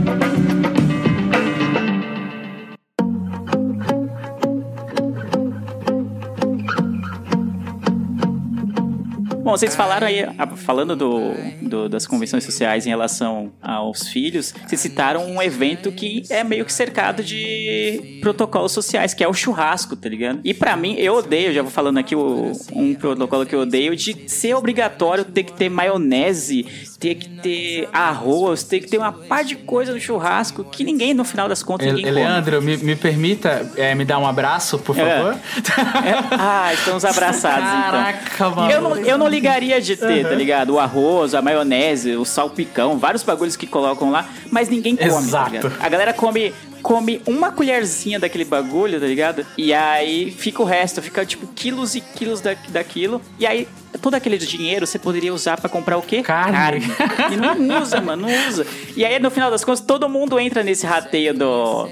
[9.50, 14.54] Bom, vocês falaram aí, a- falando do, do- das convenções sociais em relação aos filhos,
[14.68, 19.34] vocês citaram um evento que é meio que cercado de protocolos sociais, que é o
[19.34, 20.40] churrasco, tá ligado?
[20.44, 23.96] E pra mim, eu odeio, já vou falando aqui o- um protocolo que eu odeio,
[23.96, 26.64] de ser obrigatório ter que ter maionese,
[27.00, 31.14] ter que ter arroz, ter que ter uma par de coisa no churrasco que ninguém,
[31.14, 32.12] no final das contas, ninguém.
[32.12, 35.18] Leandro, me, me permita é, me dar um abraço, por É.
[35.18, 35.34] favor?
[35.34, 36.36] É?
[36.38, 38.56] Ah, estamos abraçados Caraca, então.
[38.56, 38.72] mano.
[38.72, 40.30] Eu não, eu não ligaria de ter, Uhum.
[40.30, 40.74] tá ligado?
[40.74, 45.18] O arroz, a maionese, o salpicão, vários bagulhos que colocam lá, mas ninguém come, tá
[45.18, 45.52] Exato.
[45.52, 45.74] ligado?
[45.80, 49.46] A galera come come uma colherzinha daquele bagulho, tá ligado?
[49.58, 53.22] E aí fica o resto, fica tipo quilos e quilos da, daquilo.
[53.38, 53.68] E aí
[54.02, 56.22] todo aquele dinheiro você poderia usar pra comprar o quê?
[56.22, 56.86] Carne.
[57.32, 58.66] E não usa, mano, não usa.
[58.96, 61.88] E aí no final das contas todo mundo entra nesse rateio do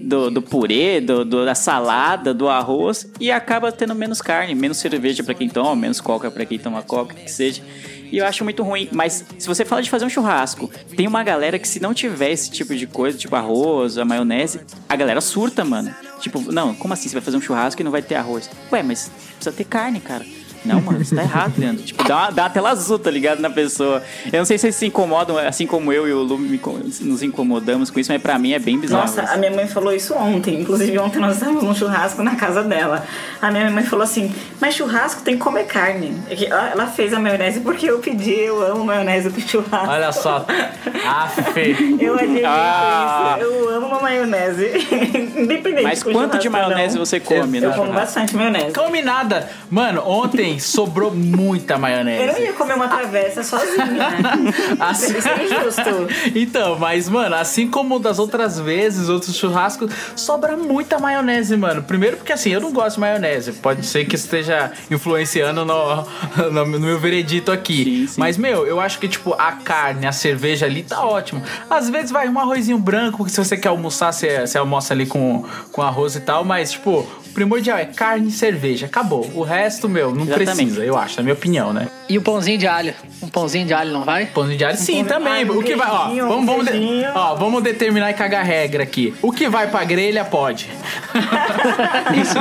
[0.00, 4.78] do, do purê, do, do- da salada, do arroz e acaba tendo menos carne, menos
[4.78, 7.62] cerveja pra quem toma, menos coca pra quem toma coca, que seja.
[8.10, 8.88] E eu acho muito ruim.
[8.92, 12.30] Mas se você fala de fazer um churrasco, tem uma galera que se não tiver
[12.32, 15.94] esse tipo de coisa, tipo arroz, a maionese, a galera surta, mano.
[16.20, 18.50] Tipo, não, como assim você vai fazer um churrasco e não vai ter arroz?
[18.72, 20.24] Ué, mas precisa ter carne, cara.
[20.64, 21.82] Não, mano, você tá errado, Leandro.
[21.82, 23.40] Tipo, dá uma, dá tela azul, tá ligado?
[23.40, 24.02] Na pessoa.
[24.32, 27.90] Eu não sei se vocês se incomodam, assim como eu e o Lu nos incomodamos
[27.90, 29.02] com isso, mas pra mim é bem bizarro.
[29.02, 30.60] Nossa, a minha mãe falou isso ontem.
[30.60, 33.04] Inclusive, ontem nós estávamos num churrasco na casa dela.
[33.42, 36.16] A minha mãe falou assim: Mas churrasco tem que comer carne.
[36.30, 39.88] É ela fez a maionese porque eu pedi, eu amo maionese pro churrasco.
[39.90, 40.44] Olha só.
[41.06, 41.96] Afe.
[42.00, 43.36] Eu admito Ah.
[43.38, 43.46] isso.
[43.46, 44.70] Eu amo uma maionese.
[45.36, 47.04] Independente Mas quanto de maionese não.
[47.04, 47.76] você come, Eu né?
[47.76, 48.72] como bastante maionese.
[48.74, 49.48] Come nada.
[49.70, 52.42] Mano, ontem sobrou muita Eu não maionese.
[52.42, 54.08] ia comer uma travessa sozinha.
[54.80, 56.08] Assim- Isso é injusto.
[56.34, 61.82] Então, mas, mano, assim como das outras vezes, outros churrascos, sobra muita maionese, mano.
[61.82, 63.23] Primeiro porque, assim, eu não gosto de maionese.
[63.62, 66.06] Pode ser que esteja influenciando no,
[66.50, 67.84] no, no meu veredito aqui.
[67.84, 68.20] Sim, sim.
[68.20, 71.42] Mas, meu, eu acho que, tipo, a carne, a cerveja ali tá ótimo.
[71.68, 75.06] Às vezes vai um arrozinho branco, porque se você quer almoçar, você, você almoça ali
[75.06, 76.44] com, com arroz e tal.
[76.44, 78.86] Mas, tipo, primordial é carne e cerveja.
[78.86, 79.30] Acabou.
[79.34, 80.54] O resto, meu, não Exatamente.
[80.56, 81.88] precisa, eu acho, na minha opinião, né?
[82.08, 82.94] E o pãozinho de alho?
[83.22, 84.26] Um pãozinho de alho não vai?
[84.26, 85.32] Pãozinho de alho, sim, pão de- também.
[85.32, 88.14] Ai, um o que vai, ó, queijinho, vamos, um vamos, de- ó, vamos determinar e
[88.14, 89.14] cagar regra aqui.
[89.22, 90.68] O que vai pra grelha pode.
[92.20, 92.38] Isso,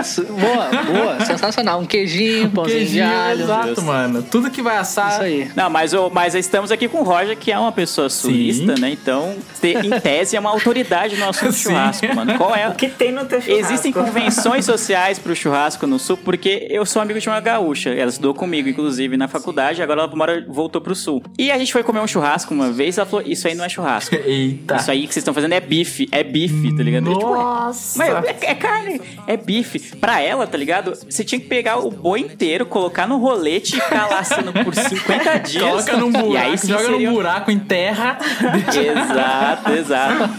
[0.00, 0.24] isso.
[0.32, 1.24] Boa, boa.
[1.24, 1.80] Sensacional.
[1.80, 3.42] Um queijinho, um pãozinho de Queijinho, alho.
[3.42, 4.22] exato, mano.
[4.22, 5.12] Tudo que vai assar.
[5.12, 5.50] Isso aí.
[5.56, 8.90] Não, mas, mas estamos aqui com o Roger, que é uma pessoa sulista, né?
[8.90, 11.62] Então, em tese, é uma autoridade no assunto Sim.
[11.70, 12.36] churrasco, mano.
[12.36, 12.68] Qual é?
[12.68, 13.64] O que tem no teu churrasco?
[13.66, 18.10] Existem convenções sociais pro churrasco no sul, porque eu sou amigo de uma gaúcha, ela
[18.10, 19.16] estudou comigo, inclusive.
[19.16, 21.22] na faculdade, agora ela mora, voltou pro sul.
[21.38, 23.68] E a gente foi comer um churrasco uma vez, ela falou, isso aí não é
[23.68, 24.14] churrasco.
[24.24, 24.76] Eita.
[24.76, 27.10] Isso aí que vocês estão fazendo é bife, é bife, tá ligado?
[27.10, 27.98] Eu, tipo, "Ué, Nossa.
[27.98, 29.96] mas é, é carne, é bife.
[29.96, 30.92] Pra ela, tá ligado?
[31.08, 34.74] Você tinha que pegar o boi inteiro, colocar no rolete e ficar lá assando por
[34.74, 35.62] 50 dias.
[35.64, 38.18] Coloca num E buraco, aí sim joga seria num um- buraco, enterra.
[38.88, 40.30] Exato, exato.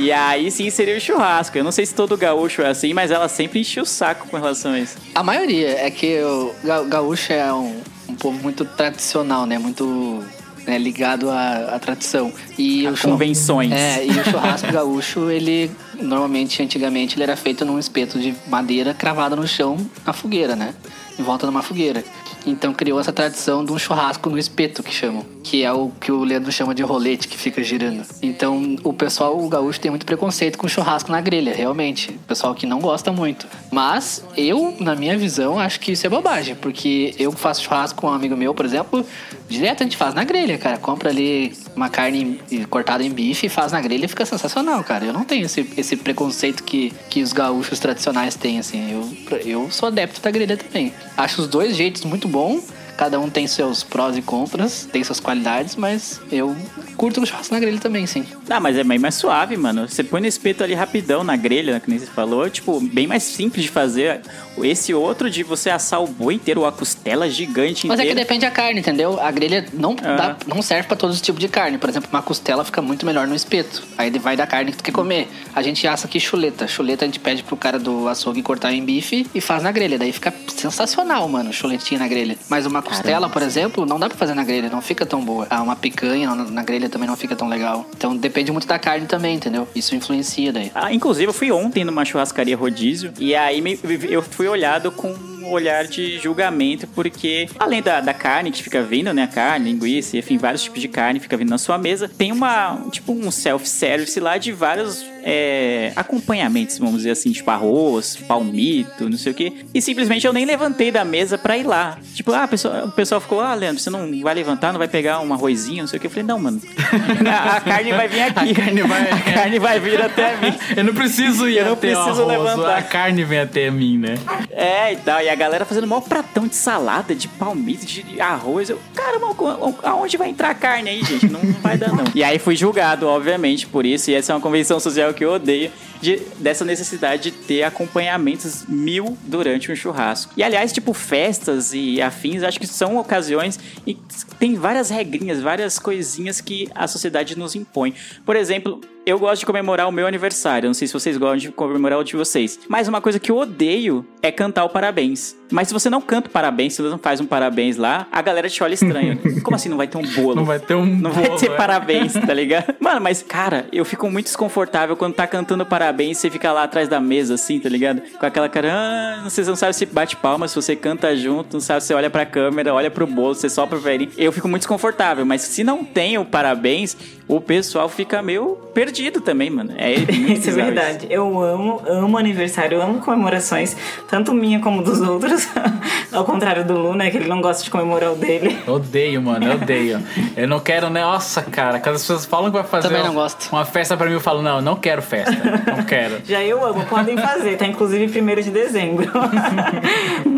[0.00, 1.56] E aí sim seria o churrasco.
[1.58, 4.36] Eu não sei se todo gaúcho é assim, mas ela sempre enchia o saco com
[4.36, 4.96] relação a isso.
[5.14, 9.58] A maioria é que o ga- gaúcho é um, um povo muito tradicional, né?
[9.58, 10.22] Muito
[10.66, 12.32] né, ligado à, à tradição.
[12.58, 13.72] E A convenções.
[13.72, 18.94] É, e o churrasco gaúcho, ele normalmente, antigamente, ele era feito num espeto de madeira
[18.94, 20.74] cravado no chão na fogueira, né?
[21.18, 22.02] Em volta de uma fogueira.
[22.46, 25.24] Então criou essa tradição de um churrasco no espeto, que chamam.
[25.42, 28.04] Que é o que o Leandro chama de rolete, que fica girando.
[28.20, 32.10] Então o pessoal, o gaúcho, tem muito preconceito com churrasco na grelha, realmente.
[32.10, 33.46] O pessoal que não gosta muito.
[33.70, 36.54] Mas eu, na minha visão, acho que isso é bobagem.
[36.54, 39.04] Porque eu faço churrasco com um amigo meu, por exemplo,
[39.48, 40.78] direto a gente faz na grelha, cara.
[40.78, 45.04] Compra ali uma carne cortada em bife e faz na grelha e fica sensacional, cara.
[45.04, 48.92] Eu não tenho esse, esse preconceito que, que os gaúchos tradicionais têm, assim.
[48.92, 50.92] Eu, eu sou adepto da grelha também.
[51.16, 52.60] Acho os dois jeitos muito bom.
[52.96, 56.54] Cada um tem seus prós e contras, tem suas qualidades, mas eu
[56.96, 58.24] curto o churrasco na grelha também, sim.
[58.48, 59.88] Ah, mas é bem mais suave, mano.
[59.88, 62.48] Você põe no espeto ali rapidão na grelha, que nem você falou.
[62.50, 64.20] Tipo, bem mais simples de fazer.
[64.62, 68.20] Esse outro de você assar o boi inteiro, a costela gigante Mas é que inteira.
[68.26, 69.18] depende da carne, entendeu?
[69.20, 70.14] A grelha não, Ah.
[70.16, 71.78] dá- não serve pra todos os tipos de carne.
[71.78, 73.82] Por exemplo, uma costela fica muito melhor no espeto.
[73.96, 75.28] Aí vai da carne que tu quer comer.
[75.54, 76.66] A gente assa aqui chuleta.
[76.68, 79.98] Chuleta a gente pede pro cara do açougue cortar em bife e faz na grelha.
[79.98, 82.36] Daí fica sensacional, mano, chuletinha na grelha.
[82.48, 85.46] Mas uma costela, por exemplo, não dá pra fazer na grelha, não fica tão boa.
[85.50, 87.86] Ah, uma picanha na, na grelha também não fica tão legal.
[87.96, 89.66] Então depende muito da carne também, entendeu?
[89.74, 90.70] Isso influencia daí.
[90.74, 95.14] Ah, inclusive, eu fui ontem numa churrascaria rodízio e aí me- eu fui olhado com
[95.42, 99.24] um olhar de julgamento, porque além da, da carne que fica vindo, né?
[99.24, 102.78] A carne, linguiça, enfim, vários tipos de carne fica vindo na sua mesa, tem uma,
[102.90, 109.16] tipo, um self-service lá de vários é, acompanhamentos, vamos dizer assim, tipo arroz, palmito, não
[109.16, 109.52] sei o quê.
[109.72, 111.98] E simplesmente eu nem levantei da mesa pra ir lá.
[112.14, 115.20] Tipo, ah, pessoa- o pessoal ficou, ah, Leandro, você não vai levantar, não vai pegar
[115.20, 116.06] um arrozinho, não sei o quê.
[116.06, 116.60] Eu falei, não, mano,
[117.30, 118.50] a, a carne vai vir aqui.
[118.50, 120.54] A carne vai- A carne vai vir até mim.
[120.76, 122.78] Eu não preciso ir Eu não preciso arroz, levantar.
[122.78, 124.14] A carne vem até mim, né?
[124.50, 125.20] É, e tal.
[125.22, 128.70] E a galera fazendo o maior pratão de salada, de palmito, de arroz.
[128.70, 129.34] Eu, caramba,
[129.82, 131.28] aonde vai entrar a carne aí, gente?
[131.28, 132.04] Não, não vai dar, não.
[132.14, 134.10] E aí fui julgado, obviamente, por isso.
[134.10, 135.70] E essa é uma convenção social que eu odeio.
[136.02, 140.32] De, dessa necessidade de ter acompanhamentos mil durante um churrasco.
[140.36, 143.96] E aliás, tipo, festas e afins, acho que são ocasiões e
[144.36, 147.94] tem várias regrinhas, várias coisinhas que a sociedade nos impõe.
[148.26, 150.68] Por exemplo, eu gosto de comemorar o meu aniversário.
[150.68, 152.58] Não sei se vocês gostam de comemorar o de vocês.
[152.68, 155.36] Mas uma coisa que eu odeio é cantar o parabéns.
[155.50, 158.22] Mas se você não canta o parabéns, se você não faz um parabéns lá, a
[158.22, 159.18] galera te olha estranho.
[159.42, 160.36] Como assim não vai ter um bolo?
[160.36, 161.56] Não vai ter um Não vai bolo, ter é.
[161.56, 162.74] parabéns, tá ligado?
[162.80, 166.62] Mano, mas, cara, eu fico muito desconfortável quando tá cantando parabéns e você fica lá
[166.62, 168.00] atrás da mesa, assim, tá ligado?
[168.18, 171.60] Com aquela cara, ah, você não sabe se bate palmas, se você canta junto, não
[171.60, 174.10] sabe se você olha pra câmera, olha pro bolo, você sopra o velhinho.
[174.16, 176.96] Eu fico muito desconfortável, mas se não tem o parabéns,
[177.28, 179.72] o pessoal fica meio perdido também, mano.
[179.76, 179.92] É
[180.32, 181.06] Isso é verdade.
[181.08, 183.76] Eu amo, amo aniversário, eu amo comemorações,
[184.08, 185.48] tanto minha como dos outros.
[186.12, 187.10] Ao contrário do Lu, né?
[187.10, 188.58] Que ele não gosta de comemorar o dele.
[188.66, 190.02] Odeio, mano, eu odeio.
[190.36, 191.02] Eu não quero, né?
[191.02, 193.48] Nossa, cara, quando as pessoas falam que vai fazer Também não uma- gosto.
[193.52, 195.30] uma festa pra mim, eu falo, não, eu não quero festa.
[195.76, 196.18] Não quero.
[196.24, 199.10] Já eu amo, podem fazer, tá inclusive 1 de dezembro.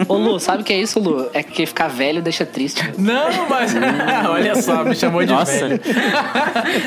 [0.08, 1.28] Ô Lu, sabe o que é isso, Lu?
[1.32, 2.82] É que ficar velho deixa triste.
[2.98, 3.74] Não, mas.
[4.28, 5.52] Olha só, me chamou de Nossa.
[5.68, 5.80] velho.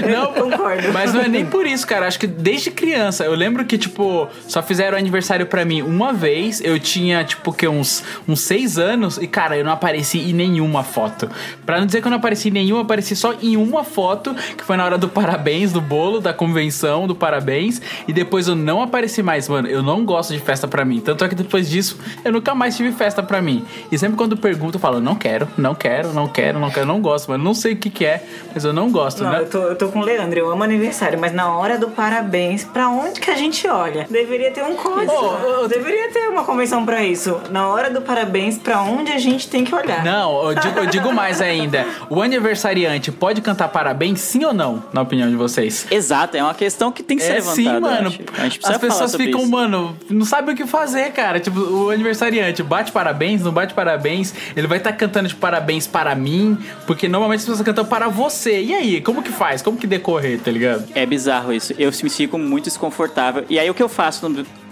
[0.10, 0.92] não, concordo.
[0.94, 2.08] Mas não é nem por isso, cara.
[2.08, 3.24] Acho que desde criança.
[3.24, 6.62] Eu lembro que, tipo, só fizeram aniversário pra mim uma vez.
[6.62, 9.18] Eu tinha, tipo, que uns, uns seis anos.
[9.18, 11.30] E, cara, eu não apareci em nenhuma foto.
[11.66, 14.34] Pra não dizer que eu não apareci em nenhuma, eu apareci só em uma foto,
[14.58, 17.82] que foi na hora do parabéns, do bolo, da convenção, do parabéns.
[18.08, 19.68] E depois eu não apareci mais, mano.
[19.68, 21.00] Eu não gosto de festa pra mim.
[21.00, 23.66] Tanto é que depois disso, eu nunca mais tive festa pra mim.
[23.92, 27.02] E sempre quando pergunto, eu falo, não quero, não quero, não quero, não quero, não
[27.02, 27.44] gosto, mano.
[27.44, 29.42] Não sei o que que é, mas eu não gosto, Não, né?
[29.42, 32.64] eu tô, eu tô com o Leandro, eu amo aniversário, mas na hora do parabéns,
[32.64, 34.06] pra onde que a gente olha?
[34.10, 35.68] Deveria ter um código.
[35.68, 37.40] Deveria ter uma convenção pra isso.
[37.52, 40.04] Na hora do parabéns, pra onde a gente tem que olhar?
[40.04, 41.86] Não, eu digo, eu digo mais ainda.
[42.10, 45.86] O aniversariante pode cantar parabéns, sim ou não, na opinião de vocês?
[45.92, 47.56] Exato, é uma questão que tem que ser É levantada.
[47.56, 48.08] sim, mano.
[48.38, 49.50] A gente precisa As pessoas ficam, isso.
[49.52, 51.40] mano, não sabem o que fazer, cara.
[51.40, 54.34] Tipo, o aniversariante bate parabéns, não bate parabéns.
[54.56, 58.62] Ele vai estar cantando de parabéns para mim, porque normalmente as pessoas cantam para você.
[58.62, 59.62] E aí, como que faz?
[59.62, 60.86] Como que decorrer, tá ligado?
[60.96, 61.74] É bizarro isso.
[61.78, 63.46] Eu me fico muito desconfortável.
[63.50, 64.28] E aí o que eu faço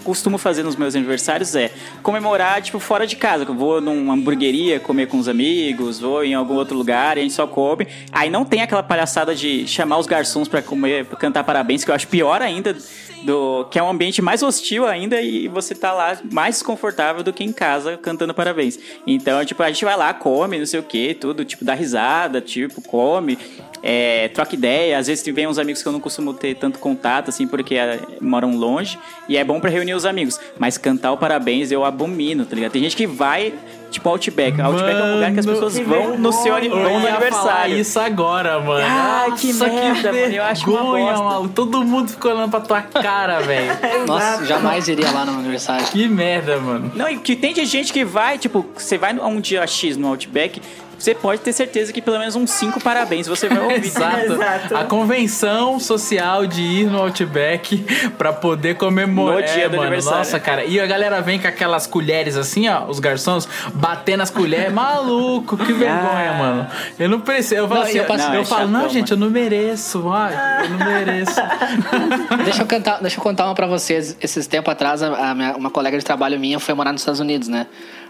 [0.06, 3.44] costumo fazer nos meus aniversários é comemorar, tipo, fora de casa.
[3.44, 7.22] Eu vou numa hamburgueria comer com os amigos, vou em algum outro lugar e a
[7.24, 7.88] gente só come.
[8.12, 11.90] Aí não tem aquela palhaçada de chamar os garçons pra comer, pra cantar parabéns, que
[11.90, 12.76] eu acho pior ainda.
[13.24, 17.32] Do, que é um ambiente mais hostil ainda e você tá lá mais desconfortável do
[17.32, 18.78] que em casa cantando parabéns.
[19.04, 22.40] Então, tipo, a gente vai lá, come, não sei o que, tudo, tipo, dá risada,
[22.40, 23.36] tipo, come,
[23.88, 24.98] é, troca ideia.
[24.98, 28.00] Às vezes vem uns amigos que eu não costumo ter tanto contato, assim, porque é,
[28.20, 28.98] moram longe.
[29.28, 30.40] E é bom pra reunir os amigos.
[30.58, 32.72] Mas cantar o parabéns eu abomino, tá ligado?
[32.72, 33.54] Tem gente que vai,
[33.92, 34.60] tipo, Outback.
[34.60, 37.78] Outback é um lugar que as Mano, pessoas que vão no seu vão no aniversário.
[37.78, 38.84] isso agora, mano.
[38.84, 41.22] Ah, que Nossa, merda, mano, eu acho uma bosta.
[41.22, 41.48] maluco.
[41.54, 43.70] Todo mundo ficou olhando pra tua cara, velho.
[44.04, 45.86] Nossa, jamais iria lá no aniversário.
[45.86, 46.90] Que merda, mano.
[46.96, 49.96] Não, e que tem de gente que vai, tipo, você vai a um dia X
[49.96, 50.60] no Outback,
[50.98, 53.86] você pode ter certeza que pelo menos uns cinco parabéns você vai ouvir.
[53.86, 54.32] Exato.
[54.32, 54.76] Exato.
[54.76, 57.84] A convenção social de ir no Outback
[58.18, 59.40] pra poder comemorar.
[59.40, 60.18] No dia É, do mano, aniversário.
[60.18, 60.64] Nossa, cara.
[60.64, 64.72] E a galera vem com aquelas colheres assim, ó, os garçons, batendo as colheres.
[64.74, 66.66] Maluco, que vergonha, mano.
[66.98, 67.54] Eu não preciso.
[67.56, 70.08] Eu falo, Não, assim, eu eu, passo- Não, é falo, não, gente, eu não mereço.
[70.10, 71.40] Ai, eu não mereço.
[72.44, 74.16] Deixa eu, cantar, deixa eu contar uma pra vocês.
[74.20, 77.20] Esses tempos atrás, a- a minha- uma colega de trabalho minha foi morar nos Estados
[77.20, 77.66] Unidos, né?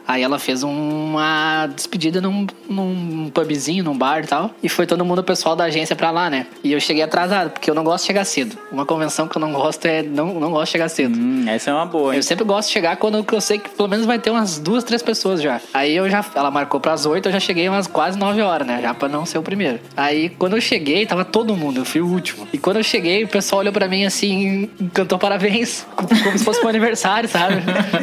[0.06, 4.50] Aí ela fez uma despedida num, num pubzinho, num bar e tal.
[4.62, 6.46] E foi todo mundo, o pessoal da agência pra lá, né?
[6.62, 8.56] E eu cheguei atrasado, porque eu não gosto de chegar cedo.
[8.70, 10.02] Uma convenção que eu não gosto é.
[10.02, 11.16] Não, não gosto de chegar cedo.
[11.16, 12.18] Hum, essa é uma boa, hein?
[12.18, 14.84] Eu sempre gosto de chegar quando eu sei que pelo menos vai ter umas duas,
[14.84, 15.60] três pessoas já.
[15.74, 16.24] Aí eu já.
[16.34, 18.80] Ela marcou pras oito, eu já cheguei umas quase nove horas, né?
[18.80, 19.80] Já pra não ser o primeiro.
[19.96, 22.46] Aí quando eu cheguei, tava todo mundo, eu fui o último.
[22.52, 26.60] E quando eu cheguei, o pessoal olhou pra mim assim, cantou parabéns, como se fosse
[26.60, 27.56] meu aniversário, sabe?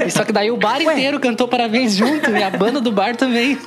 [0.06, 3.16] E só que daí o bar inteiro cantou parabéns junto, e a banda do bar
[3.16, 3.58] também.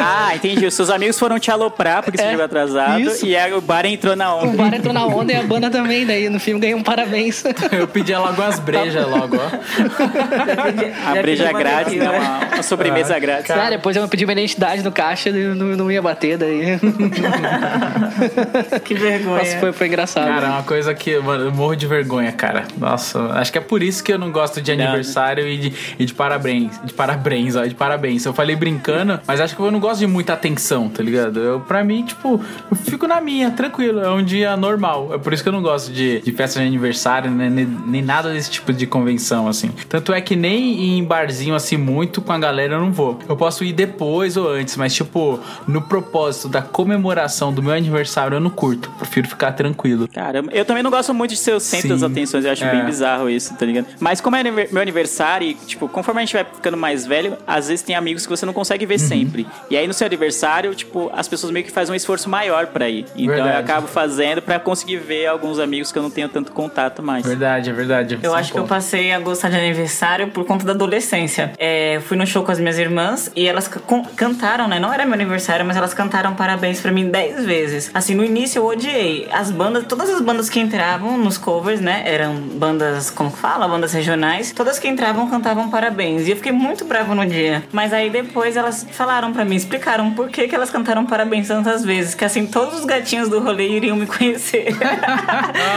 [0.00, 0.66] Ah, entendi.
[0.66, 3.26] Os seus amigos foram te aloprar porque você É, chegou atrasado isso.
[3.26, 4.56] e aí o bar entrou na O onda.
[4.56, 7.44] bar entrou na onda e a banda também, daí no filme ganhei um parabéns.
[7.72, 11.10] Eu pedi logo umas brejas logo, ó.
[11.10, 12.10] A breja grátis, né?
[12.10, 13.50] Uma, uma sobremesa grátis.
[13.50, 16.78] Ah, depois eu pedi minha identidade no caixa e não, não ia bater daí.
[18.84, 19.38] Que vergonha.
[19.38, 20.26] Nossa, foi, foi engraçado.
[20.26, 22.64] Cara, é uma coisa que mano, eu morro de vergonha, cara.
[22.78, 26.04] Nossa, acho que é por isso que eu não gosto de aniversário e de, e
[26.04, 26.72] de parabéns.
[26.84, 27.23] De parabéns,
[27.56, 28.24] ó, de parabéns.
[28.24, 31.40] Eu falei brincando, mas acho que eu não gosto de muita atenção, tá ligado?
[31.40, 34.00] Eu, pra mim, tipo, eu fico na minha, tranquilo.
[34.00, 35.10] É um dia normal.
[35.14, 38.02] É por isso que eu não gosto de, de festa de aniversário, né, nem, nem
[38.02, 39.70] nada desse tipo de convenção, assim.
[39.88, 43.18] Tanto é que nem em barzinho, assim, muito com a galera eu não vou.
[43.28, 48.36] Eu posso ir depois ou antes, mas, tipo, no propósito da comemoração do meu aniversário,
[48.36, 48.90] eu não curto.
[48.98, 50.08] Prefiro ficar tranquilo.
[50.12, 52.70] Caramba, eu também não gosto muito de ser o centro das atenções, eu acho É.
[52.70, 53.86] bem bizarro isso, tá ligado?
[54.00, 57.13] Mas como é meu aniversário, e, tipo, conforme a gente vai ficando mais velho,
[57.46, 58.88] às vezes tem amigos que você não consegue Uhum.
[58.88, 59.46] ver sempre.
[59.70, 62.88] E aí no seu aniversário, tipo, as pessoas meio que fazem um esforço maior pra
[62.88, 63.06] ir.
[63.16, 63.58] Então eu Verdade.
[63.58, 67.24] acabo fazendo pra conseguir ver alguns amigos que eu não tenho tanto contato mais.
[67.26, 68.18] Verdade, é verdade.
[68.22, 71.52] Eu acho que eu passei a gostar de aniversário por conta da adolescência.
[71.58, 73.68] É, fui no show com as minhas irmãs e elas
[74.16, 74.78] cantaram, né?
[74.78, 77.90] Não era meu aniversário, mas elas cantaram parabéns pra mim dez vezes.
[77.94, 79.28] Assim, no início eu odiei.
[79.32, 82.02] As bandas, todas as bandas que entravam nos covers, né?
[82.06, 83.66] Eram bandas, como que fala?
[83.68, 84.52] Bandas regionais.
[84.52, 86.26] Todas que entravam cantavam parabéns.
[86.26, 87.64] E eu fiquei muito bravo no dia.
[87.72, 91.84] Mas aí depois elas falaram pra mim, explicaram por que, que elas cantaram parabéns tantas
[91.84, 92.14] vezes.
[92.14, 94.66] Que assim, todos os gatinhos do rolê iriam me conhecer.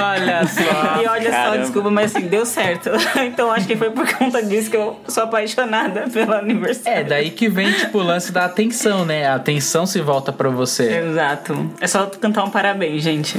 [0.04, 1.02] Olha só.
[1.02, 1.58] E olha só, Caramba.
[1.60, 2.92] desculpa, mas assim, deu certo.
[3.28, 7.00] Então acho que foi por conta disso que eu sou apaixonada pelo aniversário.
[7.00, 9.26] É, daí que vem, tipo, o lance da atenção, né?
[9.28, 10.98] A atenção se volta pra você.
[11.00, 11.70] Exato.
[11.82, 13.38] É só cantar um parabéns, gente.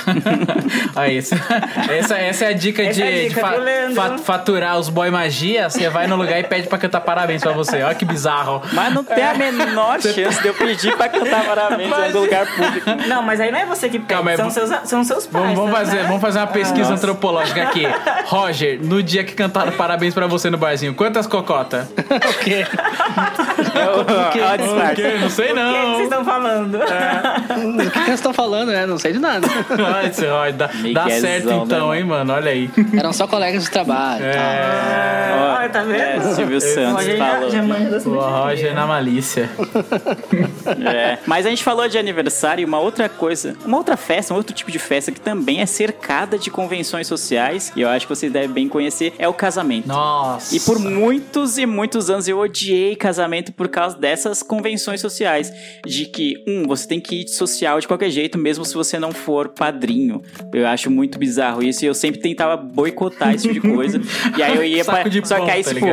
[0.97, 1.37] Aí, essa,
[1.91, 5.11] essa, essa é a dica Essa de, é a dica de fa- faturar os boy
[5.11, 5.69] magia.
[5.71, 7.68] Você vai no lugar e pede pra cantar parabéns pra você.
[7.77, 8.63] Olha que bizarro.
[8.73, 12.47] Mas não tem a menor chance de eu pedir pra cantar parabéns em algum lugar
[12.47, 12.91] público.
[13.09, 15.45] Não, mas aí não é você que pede, são, seus, são seus pais.
[15.45, 15.79] Vamos, vamos né?
[15.79, 17.87] fazer, vamos fazer uma pesquisa antropológica aqui.
[18.27, 21.89] Roger, no dia que cantaram parabéns pra você no barzinho, quantas cocota?
[22.29, 24.41] O quê?
[24.41, 24.95] Olha a disfarce.
[25.03, 26.03] Porque não sei O que, é que vocês não.
[26.05, 26.75] estão falando?
[26.79, 28.87] O que, eles estão falando, né?
[28.87, 29.47] Não sei de nada.
[29.97, 32.33] Ai, você- ó, dá, dá certo então, né, hein, mano?
[32.33, 32.71] Olha aí.
[32.97, 34.21] Eram só colegas de trabalho.
[34.21, 34.29] tal.
[34.31, 35.57] É.
[35.59, 35.85] Olha, tá É,
[36.19, 36.35] vendo?
[36.35, 37.07] Silvio Santos
[37.62, 39.49] Roger manja das O Roger na malícia.
[40.88, 41.18] É.
[41.27, 44.55] Mas a gente falou de aniversário e uma outra coisa, uma outra festa, um outro
[44.55, 48.31] tipo de festa que também é cercada de convenções sociais, e eu acho que vocês
[48.31, 49.88] devem bem conhecer, é o casamento.
[49.88, 50.55] Nossa.
[50.55, 55.53] E por muitos e muitos anos eu odiei casamento por causa dessas convenções sociais.
[55.85, 59.12] De que, um, você tem que ir social de qualquer jeito, mesmo se você não
[59.12, 60.23] for padrinho.
[60.53, 64.01] Eu acho muito bizarro isso e eu sempre tentava boicotar esse tipo de coisa.
[64.37, 65.09] E aí eu ia Saco pra.
[65.09, 65.87] de Só pão, que aí, tá tipo.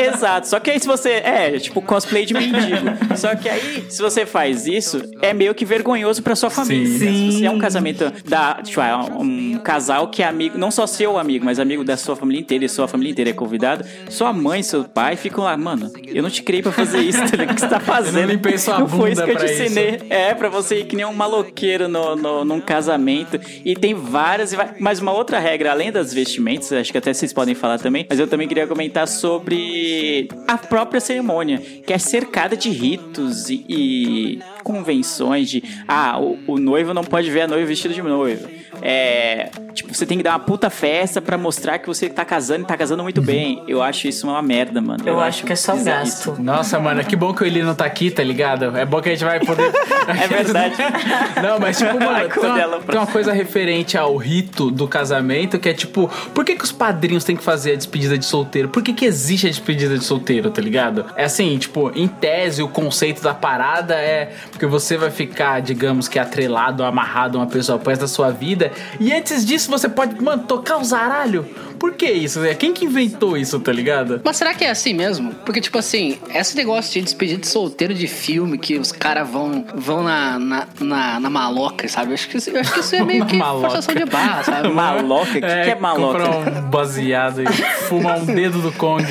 [0.00, 0.39] Exato.
[0.40, 0.48] Exato.
[0.48, 1.10] Só que aí se você.
[1.10, 2.86] É, tipo cosplay de mendigo.
[3.16, 6.86] Só que aí, se você faz isso, é meio que vergonhoso pra sua família.
[6.86, 7.30] Sim.
[7.30, 8.54] Se você é um casamento da.
[8.62, 12.16] Tipo, é um casal que é amigo, não só seu amigo, mas amigo da sua
[12.16, 15.90] família inteira, e sua família inteira é convidado, sua mãe, seu pai ficam lá, mano,
[16.06, 17.50] eu não te criei pra fazer isso, tá ligado?
[17.50, 18.30] o que você tá fazendo?
[18.30, 20.00] limpei sua Não foi isso que eu te ensinei.
[20.08, 23.40] É, pra você ir que nem um maloqueiro no, no, num casamento.
[23.64, 24.52] E tem várias.
[24.52, 28.06] e Mas uma outra regra, além das vestimentas, acho que até vocês podem falar também,
[28.08, 33.64] mas eu também queria comentar sobre a própria cerimônia, que é cercada de ritos e,
[33.68, 35.62] e convenções de.
[35.86, 38.48] Ah, o, o noivo não pode ver a noiva vestida de noiva.
[38.82, 39.50] É.
[39.72, 42.66] Tipo, você tem que dar uma puta festa pra mostrar que você tá casando e
[42.66, 43.62] tá casando muito bem.
[43.68, 45.02] Eu acho isso uma merda, mano.
[45.06, 46.36] Eu acho que é só gasto.
[46.38, 48.76] Nossa, mano, que bom que o Eli não tá aqui, tá ligado?
[48.76, 49.70] É bom que a gente vai poder.
[50.10, 50.74] É verdade.
[51.42, 55.68] Não, mas tipo, mano, tem uma, tem uma coisa referente ao rito do casamento que
[55.68, 58.68] é tipo, por que, que os padrinhos têm que fazer a despedida de solteiro?
[58.68, 61.06] Por que, que existe a despedida de solteiro, tá ligado?
[61.16, 66.08] É assim, tipo, em tese, o conceito da parada é porque você vai ficar, digamos
[66.08, 68.70] que atrelado, amarrado a uma pessoa pro resto da sua vida.
[68.98, 71.46] E antes disso, você pode, mano, tocar o zaralho.
[71.78, 72.44] Por que isso?
[72.44, 74.20] É Quem que inventou isso, tá ligado?
[74.22, 75.32] Mas será que é assim mesmo?
[75.46, 79.64] Porque, tipo assim, esse negócio de despedida de solteiro de filme, que os caras vão,
[79.74, 82.10] vão na, na, na, na maloca, sabe?
[82.10, 83.70] Eu acho, que, isso- eu acho que isso é meio que Maloca.
[83.70, 84.68] forçação de barra, sabe?
[84.74, 85.30] Maloca?
[85.30, 86.18] O que, que é maloca?
[86.24, 87.46] Comprar um baseado e
[87.88, 89.04] fumar um dedo do Kong.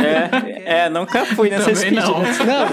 [0.00, 2.22] É, é, nunca fui nessa Também não.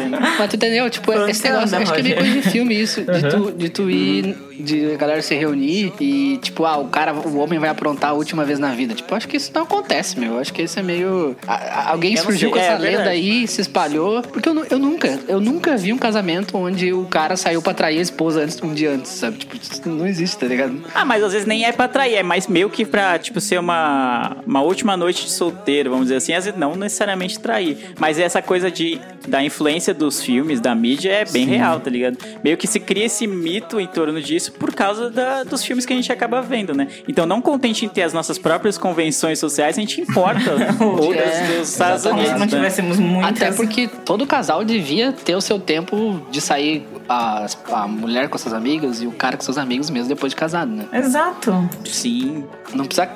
[0.09, 0.89] Não, mas tu entendeu?
[0.89, 3.03] Tipo, esse negócio, acho que é meio coisa de filme isso.
[3.03, 7.13] De tu, de tu ir, de a galera se reunir e, tipo, ah, o cara,
[7.13, 8.93] o homem vai aprontar a última vez na vida.
[8.93, 10.39] Tipo, acho que isso não acontece, meu.
[10.39, 11.35] Acho que isso é meio.
[11.47, 13.09] a- alguém Eu não surgiu com é essa lenda verdade.
[13.09, 14.21] aí, se espalhou.
[14.21, 17.99] Porque eu, eu nunca, eu nunca vi um casamento onde o cara saiu pra trair
[17.99, 19.37] a esposa antes, um dia antes, sabe?
[19.37, 20.81] Tipo, isso não existe, tá ligado?
[20.93, 23.59] Ah, mas às vezes nem é pra trair, é mais meio que pra, tipo, ser
[23.59, 26.33] uma, uma última noite de solteiro, vamos dizer assim.
[26.33, 27.77] Às vezes não necessariamente trair.
[27.99, 32.17] Mas essa coisa de, da influência dos filmes, da mídia, é bem real, tá ligado?
[32.43, 35.93] Meio que se cria esse mito em torno disso por causa da- dos filmes que
[35.93, 36.87] a gente acaba vendo, né?
[37.07, 40.51] Então, não contente em ter as nossas próprias convenções sociais, a gente importa
[40.83, 42.31] outras É, dos Estados Se Unidos.
[42.31, 42.47] não né?
[42.47, 43.41] tivéssemos muitas...
[43.41, 48.37] Até porque todo casal devia ter o seu tempo de sair a, a mulher com
[48.37, 50.85] suas amigas e o cara com seus amigos mesmo depois de casado, né?
[50.93, 51.69] Exato.
[51.85, 52.43] Sim.
[52.73, 53.09] Não precisa.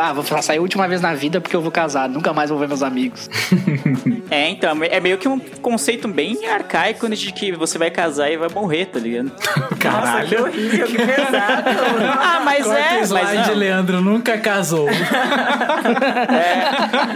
[0.00, 2.08] Ah, vou sair a última vez na vida porque eu vou casar.
[2.08, 3.28] Nunca mais vou ver meus amigos.
[4.28, 8.36] É, então, é meio que um conceito bem arcaico de que você vai casar e
[8.36, 9.30] vai morrer, tá ligado?
[9.78, 10.50] Caralho.
[10.50, 11.62] Que horrível, que pesado.
[12.20, 13.56] Ah, mas Corta é, o mas slide, não.
[13.56, 14.86] Leandro nunca casou.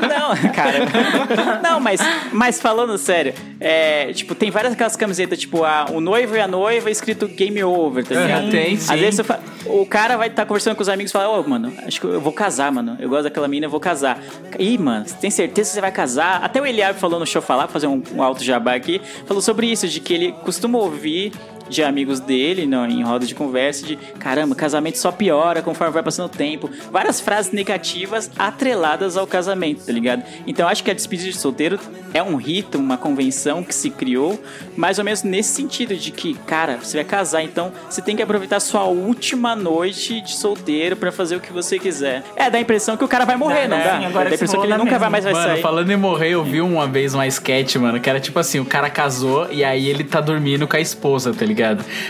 [0.08, 0.80] Não, cara.
[1.62, 2.00] Não, mas,
[2.32, 6.46] mas falando sério, é, tipo, tem várias aquelas camisetas, tipo, a, o noivo e a
[6.48, 8.46] noiva escrito game over, tá ligado?
[8.48, 8.92] É, tem, sim.
[8.92, 11.72] Às vezes fa- o cara vai estar conversando com os amigos e fala, ô, mano,
[11.86, 12.96] acho que eu vou casar, mano.
[12.98, 14.18] Eu gosto daquela mina, eu vou casar.
[14.58, 16.40] Ih, mano, você tem certeza que você vai casar?
[16.42, 19.66] Até o Eliab falou no show falar, fazer um, um alto jabá aqui, falou sobre
[19.70, 21.32] isso, de que ele costuma ouvir
[21.70, 26.02] de amigos dele, não, em roda de conversa, de caramba, casamento só piora conforme vai
[26.02, 26.68] passando o tempo.
[26.90, 30.22] Várias frases negativas atreladas ao casamento, tá ligado?
[30.46, 31.78] Então acho que a despedida de solteiro
[32.12, 34.38] é um rito, uma convenção que se criou,
[34.76, 38.22] mais ou menos nesse sentido, de que, cara, você vai casar, então você tem que
[38.22, 42.24] aproveitar a sua última noite de solteiro pra fazer o que você quiser.
[42.34, 43.98] É, dá a impressão que o cara vai morrer, não, Não, dá?
[43.98, 45.62] sim, agora dá a impressão que ele nunca vai mais vai mano, sair.
[45.62, 48.64] falando em morrer, eu vi uma vez uma sketch, mano, que era tipo assim, o
[48.64, 51.59] cara casou e aí ele tá dormindo com a esposa, tá ligado?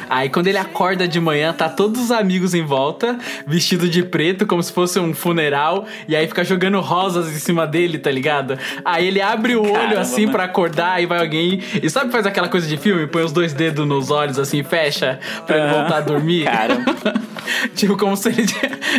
[0.08, 4.46] Aí quando ele acorda de manhã, tá todos os amigos em volta, vestido de preto,
[4.46, 8.58] como se fosse um funeral, e aí fica jogando rosas em cima dele, tá ligado?
[8.84, 11.62] Aí ele abre o olho Caramba, assim pra acordar, aí vai alguém.
[11.82, 13.06] E sabe faz aquela coisa de filme?
[13.06, 16.44] Põe os dois dedos nos olhos assim, e fecha, pra ele voltar a dormir.
[16.44, 16.94] Caramba.
[17.74, 18.46] tipo, como se ele,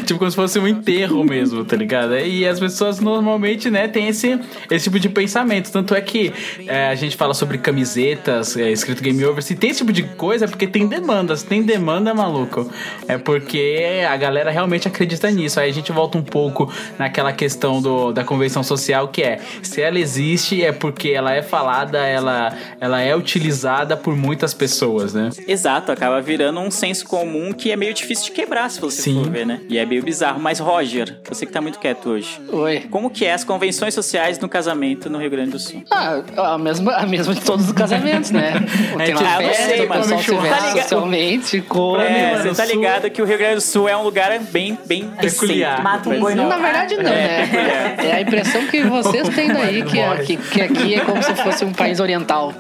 [0.06, 2.18] tipo, como se fosse um enterro mesmo, tá ligado?
[2.18, 4.40] E as pessoas normalmente, né, tem esse,
[4.70, 5.72] esse tipo de pensamento.
[5.72, 6.34] Tanto é que
[6.68, 9.44] é, a gente fala sobre camisetas, é, escrito Game Over.
[9.44, 11.36] Se tem esse tipo de coisa, é porque tem demanda.
[11.36, 12.70] Se tem demanda, maluco,
[13.08, 15.60] é porque a galera realmente acredita nisso.
[15.60, 19.82] Aí a gente volta um pouco naquela questão do, da convenção social, que é, se
[19.82, 25.30] ela existe, é porque ela é falada, ela, ela é utilizada por muitas pessoas, né?
[25.48, 29.24] Exato, acaba virando um senso comum que é meio difícil de quebrar, se você Sim.
[29.24, 29.60] for ver, né?
[29.70, 30.40] E é meio bizarro.
[30.40, 32.40] Mas, Roger, você que tá muito quieto hoje.
[32.50, 32.82] Oi.
[32.90, 35.84] Como que é as convenções sociais no casamento no Rio Grande do Sul?
[35.92, 38.54] Ah, a mesma, a mesma de todos os casamentos, né?
[38.98, 39.88] Tem gente- uma Ah, eu não festa, sei, o
[40.22, 40.82] vê churrasco.
[40.82, 42.04] socialmente, come.
[42.04, 45.06] É, você tá ligado que o Rio Grande do Sul é um lugar bem, bem
[45.20, 45.72] Peculiar.
[45.80, 46.50] excêntrico, Mata um boi exemplo.
[46.50, 47.96] Na verdade, não, né?
[48.02, 51.34] É a impressão que vocês têm daí, que, é- que, que aqui é como se
[51.36, 52.54] fosse um país oriental.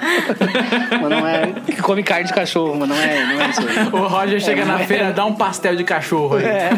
[1.02, 1.52] Mas não é.
[1.66, 3.88] Que come carne de cachorro, mas não é, não é isso aí.
[4.02, 6.46] O Roger chega na feira, dá um pastel de cachorro aí.
[6.46, 6.70] É.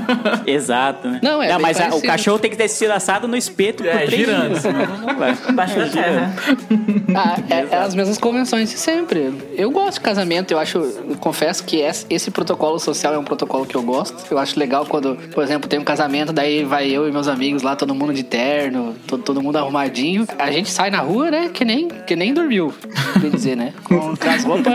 [0.47, 1.19] Exato, né?
[1.21, 3.91] Não, é bem mas a- o cachorro tem que ter sido assado no espeto É,
[3.91, 4.59] por três girando.
[4.63, 5.51] não.
[5.51, 6.33] Embaixo da terra.
[7.15, 9.33] Ah, é, é as mesmas convenções de sempre.
[9.55, 13.65] Eu gosto de casamento, eu acho, eu confesso que esse, protocolo social é um protocolo
[13.65, 14.23] que eu gosto.
[14.29, 17.61] Eu acho legal quando, por exemplo, tem um casamento, daí vai eu e meus amigos
[17.61, 20.25] lá, todo mundo de terno, todo, todo mundo arrumadinho.
[20.37, 21.49] A gente sai na rua, né?
[21.53, 22.73] Que nem, que nem dormiu,
[23.19, 23.73] bem dizer, né?
[23.83, 24.73] Com, com as roupas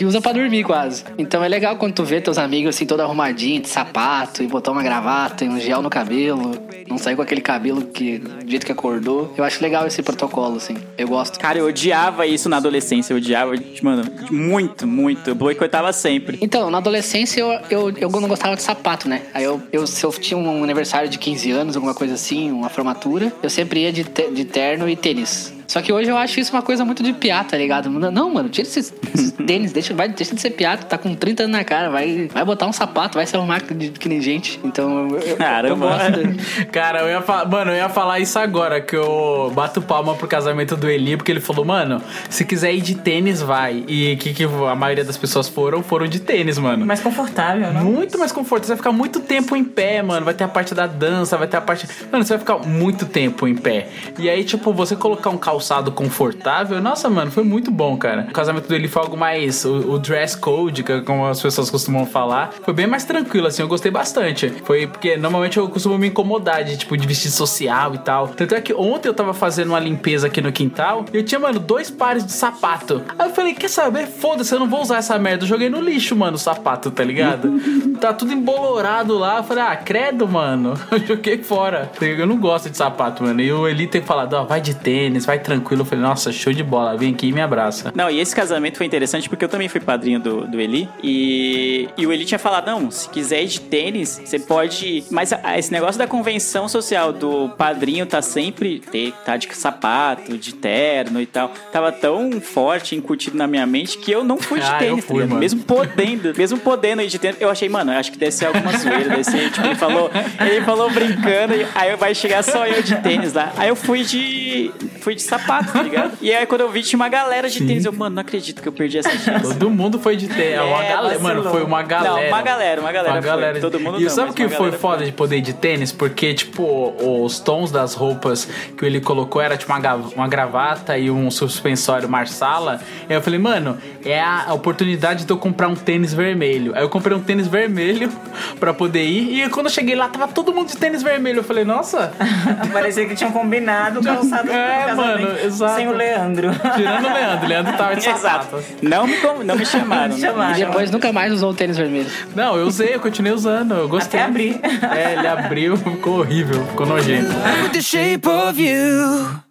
[0.00, 1.04] que usa pra dormir quase.
[1.18, 4.72] Então é legal quando tu vê teus amigos assim, todo arrumadinho, de sapato, e botar
[4.72, 6.52] uma gravata, e um gel no cabelo,
[6.88, 9.34] não sair com aquele cabelo que, do jeito que acordou.
[9.36, 10.74] Eu acho legal esse protocolo, assim.
[10.96, 11.38] Eu gosto.
[11.38, 13.12] Cara, eu odiava isso na adolescência.
[13.12, 15.28] Eu odiava, mano, muito, muito.
[15.28, 16.38] Eu boicotava sempre.
[16.40, 19.20] Então, na adolescência eu, eu, eu não gostava de sapato, né?
[19.34, 22.70] Aí eu, eu, se eu tinha um aniversário de 15 anos, alguma coisa assim, uma
[22.70, 25.52] formatura, eu sempre ia de, te- de terno e tênis.
[25.70, 27.88] Só que hoje eu acho isso uma coisa muito de piata, tá ligado?
[27.88, 31.44] Não, mano, tira esses, esses tênis, deixa, vai, deixa de ser piata, tá com 30
[31.44, 34.58] anos na cara, vai, vai botar um sapato, vai se arrumar que, que nem gente.
[34.64, 35.86] Então eu, eu, eu Caramba.
[35.86, 36.26] gosto.
[36.26, 40.16] de- Cara, eu ia falar, mano, eu ia falar isso agora, que eu bato palma
[40.16, 43.84] pro casamento do Eli, porque ele falou, mano, se quiser ir de tênis, vai.
[43.86, 46.84] E que, que a maioria das pessoas foram, foram de tênis, mano.
[46.84, 47.84] Mais confortável, não?
[47.84, 48.64] Muito mais conforto.
[48.64, 50.24] Você vai ficar muito tempo em pé, mano.
[50.24, 51.86] Vai ter a parte da dança, vai ter a parte.
[52.10, 53.86] Mano, você vai ficar muito tempo em pé.
[54.18, 55.59] E aí, tipo, você colocar um calçado
[55.92, 58.26] confortável, nossa, mano, foi muito bom, cara.
[58.28, 59.64] O casamento dele foi algo mais.
[59.64, 63.46] O, o dress code, que é como as pessoas costumam falar, foi bem mais tranquilo,
[63.46, 63.62] assim.
[63.62, 64.50] Eu gostei bastante.
[64.64, 68.28] Foi porque normalmente eu costumo me incomodar de, tipo, de vestido social e tal.
[68.28, 71.38] Tanto é que ontem eu tava fazendo uma limpeza aqui no quintal e eu tinha,
[71.38, 73.02] mano, dois pares de sapato.
[73.18, 74.06] Aí eu falei, quer saber?
[74.06, 75.44] Foda-se, eu não vou usar essa merda.
[75.44, 77.50] Eu joguei no lixo, mano, o sapato, tá ligado?
[78.00, 79.38] tá tudo embolorado lá.
[79.38, 80.74] Eu falei, ah, credo, mano.
[80.90, 81.90] Eu joguei fora.
[82.00, 83.40] Eu não gosto de sapato, mano.
[83.40, 85.82] E o Eli tem falado, ó, vai de tênis, vai tranquilo.
[85.82, 86.96] Eu falei, nossa, show de bola.
[86.96, 87.92] Vem aqui e me abraça.
[87.94, 90.88] Não, e esse casamento foi interessante porque eu também fui padrinho do, do Eli.
[91.02, 94.86] E, e o Eli tinha falado: não, se quiser ir de tênis, você pode.
[94.86, 95.04] ir.
[95.10, 98.82] Mas a- esse negócio da convenção social do padrinho tá sempre.
[99.24, 101.52] Tá de sapato, de terno e tal.
[101.72, 105.12] Tava tão forte, incutido na minha mente que eu não fui de Ah, tênis, tá
[105.12, 105.40] fui, mano.
[105.40, 107.40] Mesmo podendo, mesmo podendo ir de tênis.
[107.40, 109.08] Eu achei, mano, acho que deve ser alguma zoeira.
[109.10, 113.32] Deve ser, tipo, ele falou, ele falou brincando, aí vai chegar só eu de tênis
[113.32, 113.52] lá.
[113.56, 114.70] Aí eu fui de.
[115.00, 116.12] fui de sapato, tá ligado?
[116.20, 117.84] E aí quando eu vi, tinha uma galera de tênis.
[117.84, 119.42] Eu, mano, não acredito que eu perdi essa chance.
[119.54, 120.58] Todo mundo foi de tênis.
[120.58, 121.18] É, uma É, galera.
[121.18, 122.14] Mano, foi uma galera.
[122.22, 123.30] Não, uma galera, uma galera Uma foi.
[123.30, 123.60] galera.
[123.60, 125.06] Todo mundo E não, sabe o que foi foda foi.
[125.06, 125.92] de poder ir de tênis?
[125.92, 131.10] Porque, tipo, os tons das roupas que ele colocou era tipo uma, uma gravata e
[131.10, 132.80] um suspensório Marsala.
[133.08, 136.72] Aí eu falei, mano, é a oportunidade de eu comprar um tênis vermelho.
[136.74, 138.10] Aí eu comprei um tênis vermelho
[138.58, 139.44] pra poder ir.
[139.44, 141.38] E quando eu cheguei lá, tava todo mundo de tênis vermelho.
[141.38, 142.12] Eu falei, nossa,
[142.72, 145.76] Parecia que tinham combinado o calçado É, mano, exato.
[145.76, 146.50] sem o Leandro.
[146.76, 147.48] tirando o Leandro.
[147.48, 148.62] Leandro tava de Exato.
[148.82, 150.14] Não me, não me chamaram.
[150.14, 150.20] né?
[150.20, 150.56] Chamaram.
[150.58, 152.10] E depois nunca mais usou o tênis vermelho.
[152.34, 153.74] Não, eu usei, eu continuei usando.
[153.74, 154.20] Eu gostei.
[154.20, 154.60] Até abrir.
[154.96, 157.30] É, ele abriu, ficou horrível, ficou nojento.
[157.72, 159.49] The shape of you.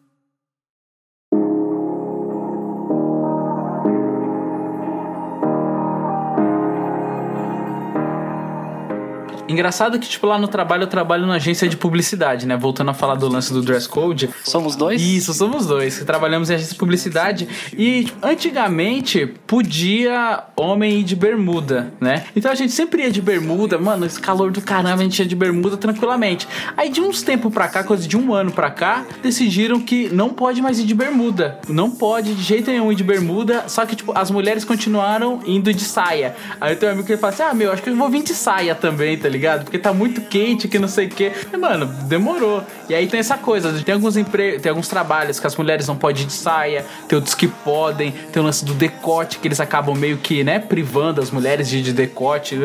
[9.50, 12.56] Engraçado que, tipo, lá no trabalho eu trabalho na agência de publicidade, né?
[12.56, 14.30] Voltando a falar do lance do dress code.
[14.44, 15.02] Somos dois?
[15.02, 15.98] Isso, somos dois.
[15.98, 17.48] que Trabalhamos em agência de publicidade.
[17.76, 22.26] E tipo, antigamente podia homem ir de bermuda, né?
[22.36, 25.26] Então a gente sempre ia de bermuda, mano, esse calor do caramba, a gente ia
[25.26, 26.48] de bermuda tranquilamente.
[26.78, 30.30] Aí de uns tempos pra cá, coisa de um ano pra cá, decidiram que não
[30.30, 31.60] pode mais ir de bermuda.
[31.68, 35.74] Não pode de jeito nenhum ir de bermuda, só que, tipo, as mulheres continuaram indo
[35.74, 36.36] de saia.
[36.62, 38.10] Aí eu tenho um amigo que ele fala assim: ah, meu, acho que eu vou
[38.10, 39.40] vir de saia também, tá ligado?
[39.58, 41.32] Porque tá muito quente, que não sei o quê.
[41.52, 42.64] E, mano, demorou.
[42.88, 45.96] E aí tem essa coisa, tem alguns empregos, tem alguns trabalhos que as mulheres não
[45.96, 49.60] podem ir de saia, tem outros que podem, tem o lance do decote, que eles
[49.60, 52.58] acabam meio que, né, privando as mulheres de de decote.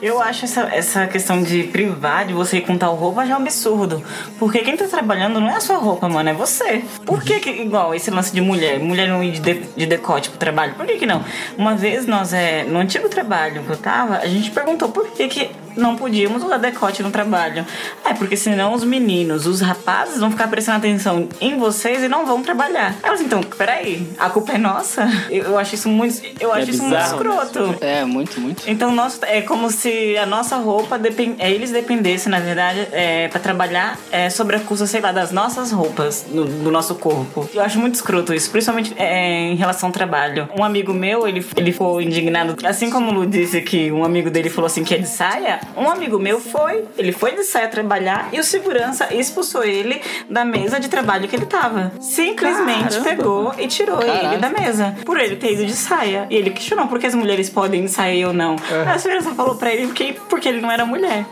[0.00, 3.36] Eu acho essa, essa questão de privar, de você ir com tal roupa, já é
[3.36, 4.02] um absurdo.
[4.38, 6.84] Porque quem tá trabalhando não é a sua roupa, mano, é você.
[7.04, 10.30] Por que, que igual, esse lance de mulher, mulher não ir de, de, de decote
[10.30, 10.74] pro trabalho?
[10.74, 11.24] Por que que não?
[11.56, 15.28] Uma vez nós, é, no antigo trabalho que eu tava, a gente perguntou por que
[15.28, 17.64] que não podíamos usar decote no trabalho.
[18.04, 22.26] É, porque senão os meninos, os rapazes vão ficar prestando atenção em vocês e não
[22.26, 22.94] vão trabalhar.
[23.02, 25.08] Assim, então, peraí, a culpa é nossa?
[25.30, 27.30] Eu, eu acho isso muito, eu acho isso muito bizarro, né?
[27.44, 27.84] escroto.
[27.84, 28.62] É, muito, muito.
[28.66, 33.28] Então, nós, é como se a nossa roupa, depen, é, eles dependessem, na verdade, é,
[33.28, 37.48] para trabalhar é, sobre a custa, sei lá, das nossas roupas, no- do nosso corpo.
[37.54, 40.48] Eu acho muito escroto isso, principalmente é, em relação ao trabalho.
[40.58, 44.30] Um amigo meu, ele, ele ficou indignado, assim como o Lu disse que um amigo
[44.30, 47.68] dele falou assim que é de saia, Um amigo meu foi, ele foi de saia
[47.68, 51.92] trabalhar e o segurança expulsou ele da mesa de trabalho que ele tava.
[52.00, 53.04] Simplesmente Caramba.
[53.08, 54.26] pegou e tirou Caraca.
[54.26, 54.94] ele da mesa.
[55.04, 56.26] Por ele ter ido de saia.
[56.30, 58.56] E ele questionou por que as mulheres podem ir de saia ou não.
[58.86, 61.24] A segurança falou pra ele que porque ele não era mulher.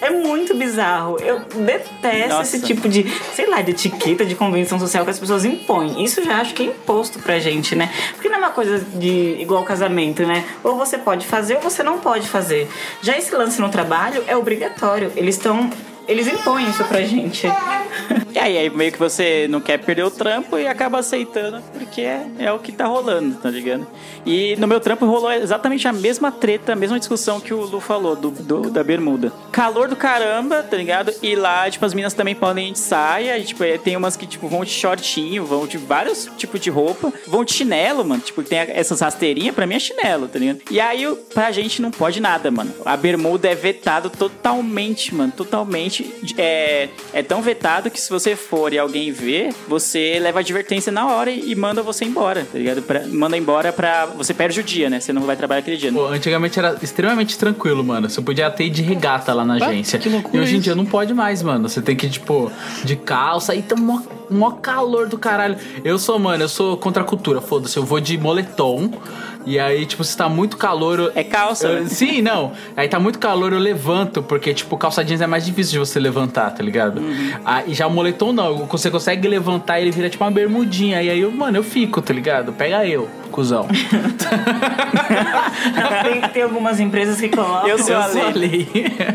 [0.00, 1.18] É muito bizarro.
[1.20, 2.56] Eu detesto Nossa.
[2.56, 6.02] esse tipo de, sei lá, de etiqueta, de convenção social que as pessoas impõem.
[6.02, 7.92] Isso já acho que é imposto pra gente, né?
[8.14, 10.44] Porque não é uma coisa de igual casamento, né?
[10.64, 12.68] Ou você pode fazer ou você não pode fazer.
[13.02, 15.12] Já esse lance no trabalho é obrigatório.
[15.16, 15.70] Eles estão.
[16.10, 17.46] Eles impõem isso pra gente.
[18.34, 22.00] E aí, aí meio que você não quer perder o trampo e acaba aceitando porque
[22.00, 23.86] é, é o que tá rolando, tá ligado?
[24.26, 27.80] E no meu trampo rolou exatamente a mesma treta, a mesma discussão que o Lu
[27.80, 29.32] falou, do, do- da bermuda.
[29.50, 31.12] Calor do caramba, tá ligado?
[31.22, 34.16] E lá, tipo, as meninas também podem ir de saia, e, tipo, é, tem umas
[34.16, 38.20] que, tipo, vão de shortinho, vão de vários tipos de roupa, vão de chinelo, mano.
[38.22, 40.60] Tipo, tem essas rasteirinhas, pra mim é chinelo, tá ligado?
[40.70, 42.72] E aí, pra gente não pode nada, mano.
[42.84, 45.99] A bermuda é vetado totalmente, mano, totalmente.
[46.38, 51.06] É, é tão vetado que se você for e alguém ver, você leva advertência na
[51.12, 52.82] hora e, e manda você embora, tá ligado?
[52.82, 54.06] Pra- manda embora pra.
[54.06, 55.00] Você perde o dia, né?
[55.00, 55.92] Você não vai trabalhar aquele dia.
[55.92, 58.08] Pô, antigamente era extremamente tranquilo, mano.
[58.08, 59.98] Você podia até ir de regata lá na agência.
[59.98, 61.68] que loucura e hoje em dia não pode mais, mano.
[61.68, 62.50] Você tem que ir, tipo,
[62.84, 65.56] de calça e tá mó, mó calor do caralho.
[65.84, 67.76] Eu sou, mano, eu sou contra a cultura, foda-se.
[67.76, 68.90] Eu vou de moletom.
[69.46, 70.98] E aí, tipo, se tá muito calor.
[70.98, 72.52] eu- É calça, eu- sim, não.
[72.76, 75.98] Aí tá muito calor, eu levanto, porque, tipo, calça jeans é mais difícil de você
[75.98, 76.98] levantar, tá ligado?
[77.00, 77.30] Uhum.
[77.44, 78.66] Ah, e já o moletom não.
[78.66, 81.02] Você consegue levantar ele vira tipo uma bermudinha.
[81.02, 82.52] E aí, eu, mano, eu fico, tá ligado?
[82.52, 83.66] Pega eu, cuzão.
[86.02, 87.68] tem, tem algumas empresas que colocam.
[87.68, 88.64] Eu sou a Eu sou a lei.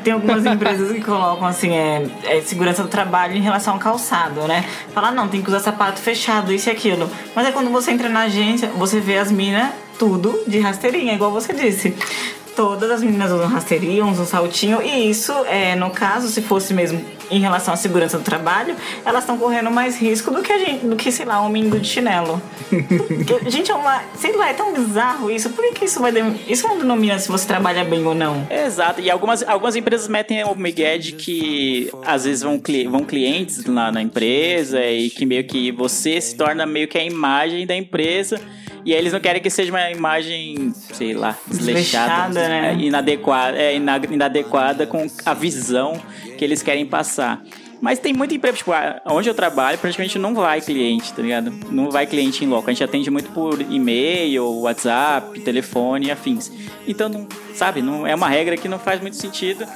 [0.04, 4.42] Tem algumas empresas que colocam assim, é, é segurança do trabalho em relação ao calçado,
[4.48, 4.66] né?
[4.94, 7.10] Fala, não, tem que usar sapato fechado, isso e aquilo.
[7.36, 11.32] Mas é quando você entra na agência, você vê as minas tudo de rasteirinha, igual
[11.32, 11.94] você disse.
[12.56, 17.04] Todas as meninas usam rasteirinha, usam saltinho, e isso, é, no caso, se fosse mesmo
[17.30, 20.86] em relação à segurança do trabalho, elas estão correndo mais risco do que a gente,
[20.86, 22.42] do que, sei lá, um menino de chinelo.
[22.70, 24.02] Porque, gente, é uma.
[24.18, 25.50] Sei lá, é tão bizarro isso.
[25.50, 26.14] Por que, isso vai.
[26.48, 28.48] Isso não denomina se você trabalha bem ou não?
[28.50, 33.04] Exato, e algumas, algumas empresas metem o migué de que às vezes vão, cli- vão
[33.04, 37.68] clientes lá na empresa e que meio que você se torna meio que a imagem
[37.68, 38.40] da empresa
[38.86, 42.72] e aí eles não querem que seja uma imagem, sei lá, desleixada, Desleixada, né?
[42.72, 46.00] é, inadequada, é, ina- inadequada com a visão
[46.38, 47.42] que eles querem passar.
[47.82, 48.72] Mas tem muita empresa, tipo,
[49.06, 51.52] onde eu trabalho, praticamente não vai cliente, tá ligado?
[51.70, 52.68] Não vai cliente em loco.
[52.70, 56.52] A gente atende muito por e-mail, WhatsApp, telefone e afins.
[56.88, 59.68] Então, não, sabe, não, é uma regra que não faz muito sentido.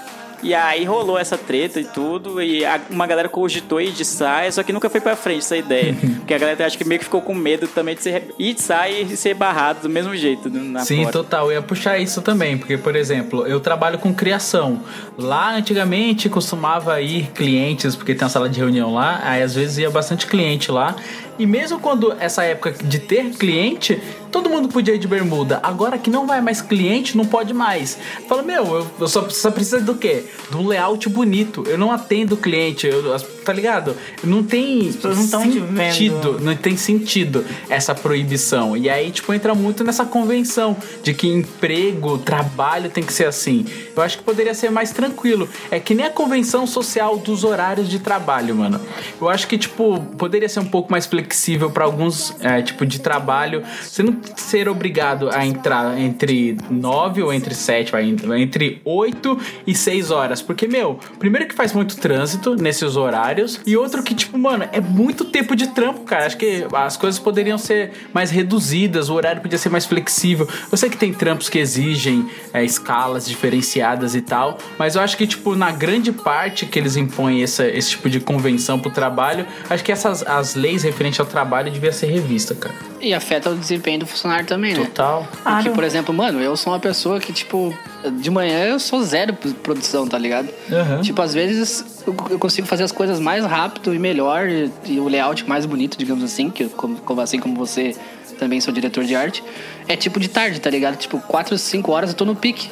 [0.42, 4.52] E aí rolou essa treta e tudo, e a- uma galera cogitou ir de saia,
[4.52, 5.96] só que nunca foi pra frente essa ideia.
[6.20, 8.62] Porque a galera acho que meio que ficou com medo também de ser, ir de
[8.62, 11.12] saia e ser barrado do mesmo jeito na Sim, porta.
[11.20, 11.46] total.
[11.48, 14.82] Eu ia puxar isso também, porque, por exemplo, eu trabalho com criação.
[15.18, 19.78] Lá, antigamente, costumava ir clientes, porque tem uma sala de reunião lá, aí às vezes
[19.80, 20.96] ia bastante cliente lá.
[21.40, 25.60] E mesmo quando essa época de ter cliente, todo mundo podia ir de bermuda.
[25.64, 27.98] Agora que não vai mais cliente, não pode mais.
[28.28, 30.26] Fala, meu, eu, eu só, só preciso do quê?
[30.54, 31.64] Um layout bonito.
[31.66, 33.96] Eu não atendo cliente, eu- tá ligado?
[34.24, 38.76] Não tem sentido não tem sentido essa proibição.
[38.76, 43.66] E aí, tipo, entra muito nessa convenção de que emprego, trabalho tem que ser assim.
[43.96, 45.48] Eu acho que poderia ser mais tranquilo.
[45.72, 48.80] É que nem a convenção social dos horários de trabalho, mano.
[49.20, 51.29] Eu acho que, tipo, poderia ser um pouco mais flexível
[51.74, 53.64] para alguns é, tipo de trabalho.
[53.82, 58.04] Você não ser obrigado a entrar entre 9 ou entre 7, vai,
[58.38, 60.42] entre 8 e 6 horas.
[60.42, 63.60] Porque, meu, primeiro que faz muito trânsito nesses horários.
[63.66, 66.26] E outro que, tipo, mano, é muito tempo de trampo, cara.
[66.26, 70.48] Acho que as coisas poderiam ser mais reduzidas, o horário podia ser mais flexível.
[70.72, 75.18] Eu sei que tem trampos que exigem é, escalas diferenciadas e tal, mas eu acho
[75.18, 79.46] que, tipo, na grande parte que eles impõem essa, esse tipo de convenção pro trabalho,
[79.70, 82.74] acho que essas as leis referentes ao trabalho devia ser revista, cara.
[83.02, 84.86] E afeta o desempenho do funcionário também, né?
[84.86, 85.28] Total.
[85.44, 87.74] Porque, por exemplo, mano, eu sou uma pessoa que, tipo,
[88.20, 90.50] de manhã eu sou zero produção, tá ligado?
[90.72, 91.02] Aham.
[91.02, 95.08] Tipo, às vezes eu consigo fazer as coisas mais rápido e melhor, e, e o
[95.08, 97.96] layout mais bonito, digamos assim, que eu, como, como- assim como você
[98.38, 99.44] também sou diretor de arte,
[99.88, 100.96] é tipo de tarde, tá ligado?
[100.98, 102.70] Tipo, 4, 5 horas eu tô no pique.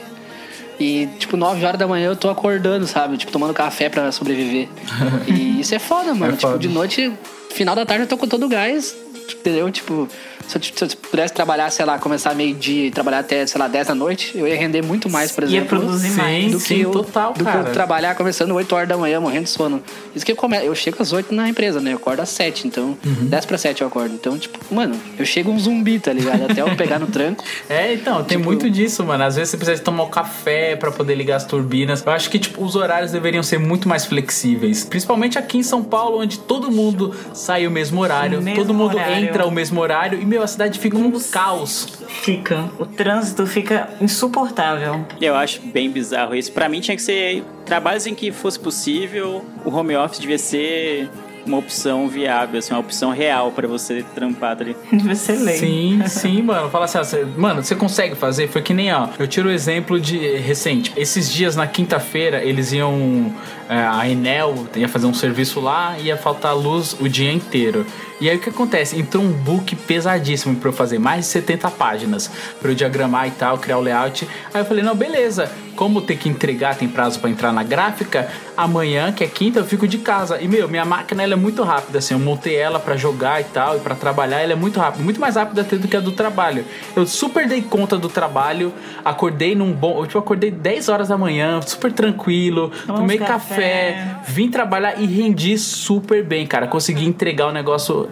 [0.80, 3.18] E, tipo, 9 horas da manhã eu tô acordando, sabe?
[3.18, 4.68] Tipo, tomando café pra sobreviver.
[5.28, 6.34] e isso é foda, mano.
[6.34, 6.60] É tipo, foda.
[6.60, 7.12] de noite,
[7.50, 8.96] final da tarde eu tô com todo o gás
[9.36, 9.70] entendeu?
[9.72, 10.08] Tipo,
[10.48, 13.68] se eu, se eu pudesse trabalhar, sei lá, começar meio-dia e trabalhar até, sei lá,
[13.68, 15.68] 10 da noite, eu ia render muito mais, por Ia exemplo.
[15.80, 16.52] produzir Sim, mais.
[16.52, 17.68] do sim, que eu, total, do que cara.
[17.70, 19.82] eu trabalhar começando 8 horas da manhã, morrendo de sono.
[20.16, 20.58] Isso que eu come...
[20.66, 21.92] eu chego às 8 na empresa, né?
[21.94, 23.26] Eu acordo às 7, então Uhum.
[23.28, 24.14] 10 para 7 eu acordo.
[24.16, 26.44] Então, tipo, mano, eu chego um zumbi, tá ligado?
[26.50, 27.44] Até eu pegar no tranco.
[27.70, 29.24] É, então, tem Tipo- muito disso, mano.
[29.24, 32.04] Às vezes você precisa tomar um café pra poder ligar as turbinas.
[32.06, 34.84] Eu acho que, tipo, os horários deveriam ser muito mais flexíveis.
[34.86, 38.96] Principalmente aqui em São Paulo, onde todo mundo sai o mesmo horário, Mesmo todo mundo
[38.96, 39.17] horário.
[39.18, 41.88] Entra o mesmo horário e, meu, a cidade fica um caos.
[42.08, 42.70] Fica.
[42.80, 45.06] O trânsito fica insuportável.
[45.22, 46.52] Eu acho bem bizarro isso.
[46.52, 49.46] Pra mim tinha que ser trabalhos em que fosse possível.
[49.66, 51.10] O home office devia ser
[51.46, 54.76] uma opção viável, assim, uma opção real pra você trampar tá ali.
[54.92, 55.58] Devia ser lei.
[55.58, 56.70] Sim, sim, mano.
[56.70, 58.50] Fala assim, ó, você- mano, você consegue fazer?
[58.50, 60.92] Foi que nem, ó, eu tiro o exemplo de recente.
[60.98, 63.34] Esses dias na quinta-feira, eles iam.
[63.70, 67.86] É, a Enel ia fazer um serviço lá, ia faltar luz o dia inteiro.
[68.20, 69.00] E aí o que acontece?
[69.00, 73.32] Entrou um book pesadíssimo pra eu fazer, mais de 70 páginas, pra eu diagramar e
[73.32, 74.28] tal, criar o layout.
[74.54, 75.52] Aí eu falei, não, beleza.
[75.76, 79.66] Como ter que entregar, tem prazo pra entrar na gráfica, amanhã, que é quinta, eu
[79.66, 80.42] fico de casa.
[80.42, 83.44] E, meu, minha máquina ela é muito rápida, assim, eu montei ela pra jogar e
[83.44, 86.00] tal, e pra trabalhar, ela é muito rápida, muito mais rápida até do que a
[86.00, 86.66] do trabalho.
[86.96, 88.74] Eu super dei conta do trabalho,
[89.06, 90.00] acordei num bom.
[90.00, 93.57] Eu tipo, acordei 10 horas da manhã, super tranquilo, tomei café.
[93.58, 96.68] Café, vim trabalhar e rendi super bem, cara.
[96.68, 98.08] Consegui entregar o negócio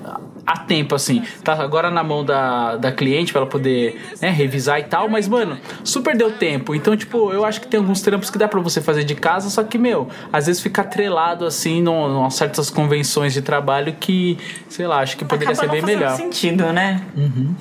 [0.46, 1.24] a tempo, assim.
[1.44, 5.28] Tá agora na mão da, da cliente pra ela poder né, revisar e tal, mas,
[5.28, 6.76] mano, super deu tempo.
[6.76, 9.50] Então, tipo, eu acho que tem alguns trampos que dá pra você fazer de casa,
[9.50, 14.38] só que, meu, às vezes fica atrelado, assim, em certas convenções de trabalho que,
[14.70, 16.16] sei lá, acho que poderia Acaba ser bem melhor.
[16.16, 17.02] sentido, né?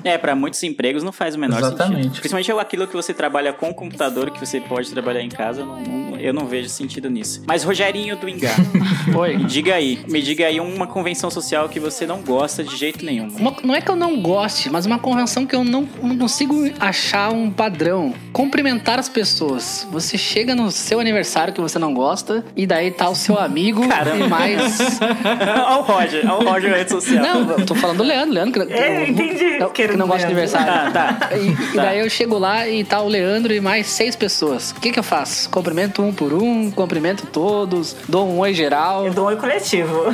[0.03, 2.03] É, pra muitos empregos não faz o menor Exatamente.
[2.03, 2.19] sentido.
[2.19, 5.81] Principalmente aquilo que você trabalha com o computador, que você pode trabalhar em casa, não-
[5.81, 7.43] não- eu não vejo sentido nisso.
[7.47, 8.55] Mas Rogerinho do Engar,
[9.17, 9.37] Oi.
[9.37, 13.03] me diga aí, me diga aí uma convenção social que você não gosta de jeito
[13.05, 13.27] nenhum.
[13.37, 16.69] Uma- não é que eu não goste, mas uma convenção que eu não, não consigo
[16.79, 18.13] achar um padrão.
[18.33, 19.87] Cumprimentar as pessoas.
[19.91, 23.87] Você chega no seu aniversário que você não gosta, e daí tá o seu amigo
[23.87, 24.25] Caramba.
[24.25, 24.79] e mais.
[25.25, 27.23] Olha o Roger, olha o Roger na rede social.
[27.23, 30.05] Não, eu tô falando do Leandro, Leandro que, É, que- entendi que era que não
[30.07, 30.91] gosta de aniversário.
[30.93, 31.29] Tá, tá.
[31.37, 34.71] E, e daí eu chego lá e tá o Leandro e mais seis pessoas.
[34.71, 35.49] O que que eu faço?
[35.49, 39.05] Cumprimento um por um, cumprimento todos, dou um oi geral.
[39.05, 40.13] Eu dou um oi coletivo.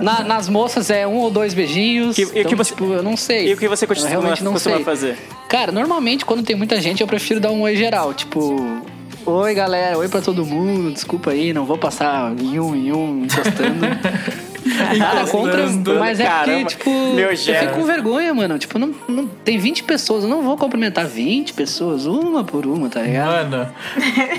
[0.00, 2.16] Na- nas moças é um ou dois beijinhos.
[2.16, 3.48] Que- e o que então, você- tipo, eu não sei.
[3.48, 5.16] E o que você costuma, realmente não costuma fazer?
[5.48, 8.12] Cara, normalmente quando tem muita gente eu prefiro dar um oi geral.
[8.14, 8.82] Tipo,
[9.26, 13.24] oi galera, oi pra todo mundo, desculpa aí, não vou passar em um em um
[13.24, 13.84] encostando.
[14.98, 16.46] Nada contra, Encostando, mas é caramba.
[16.60, 18.58] porque, tipo, Meu eu fico com vergonha, mano.
[18.58, 22.88] Tipo, não, não- tem 20 pessoas, eu não vou cumprimentar 20 pessoas, uma por uma,
[22.88, 23.50] tá ligado?
[23.50, 23.68] Mano,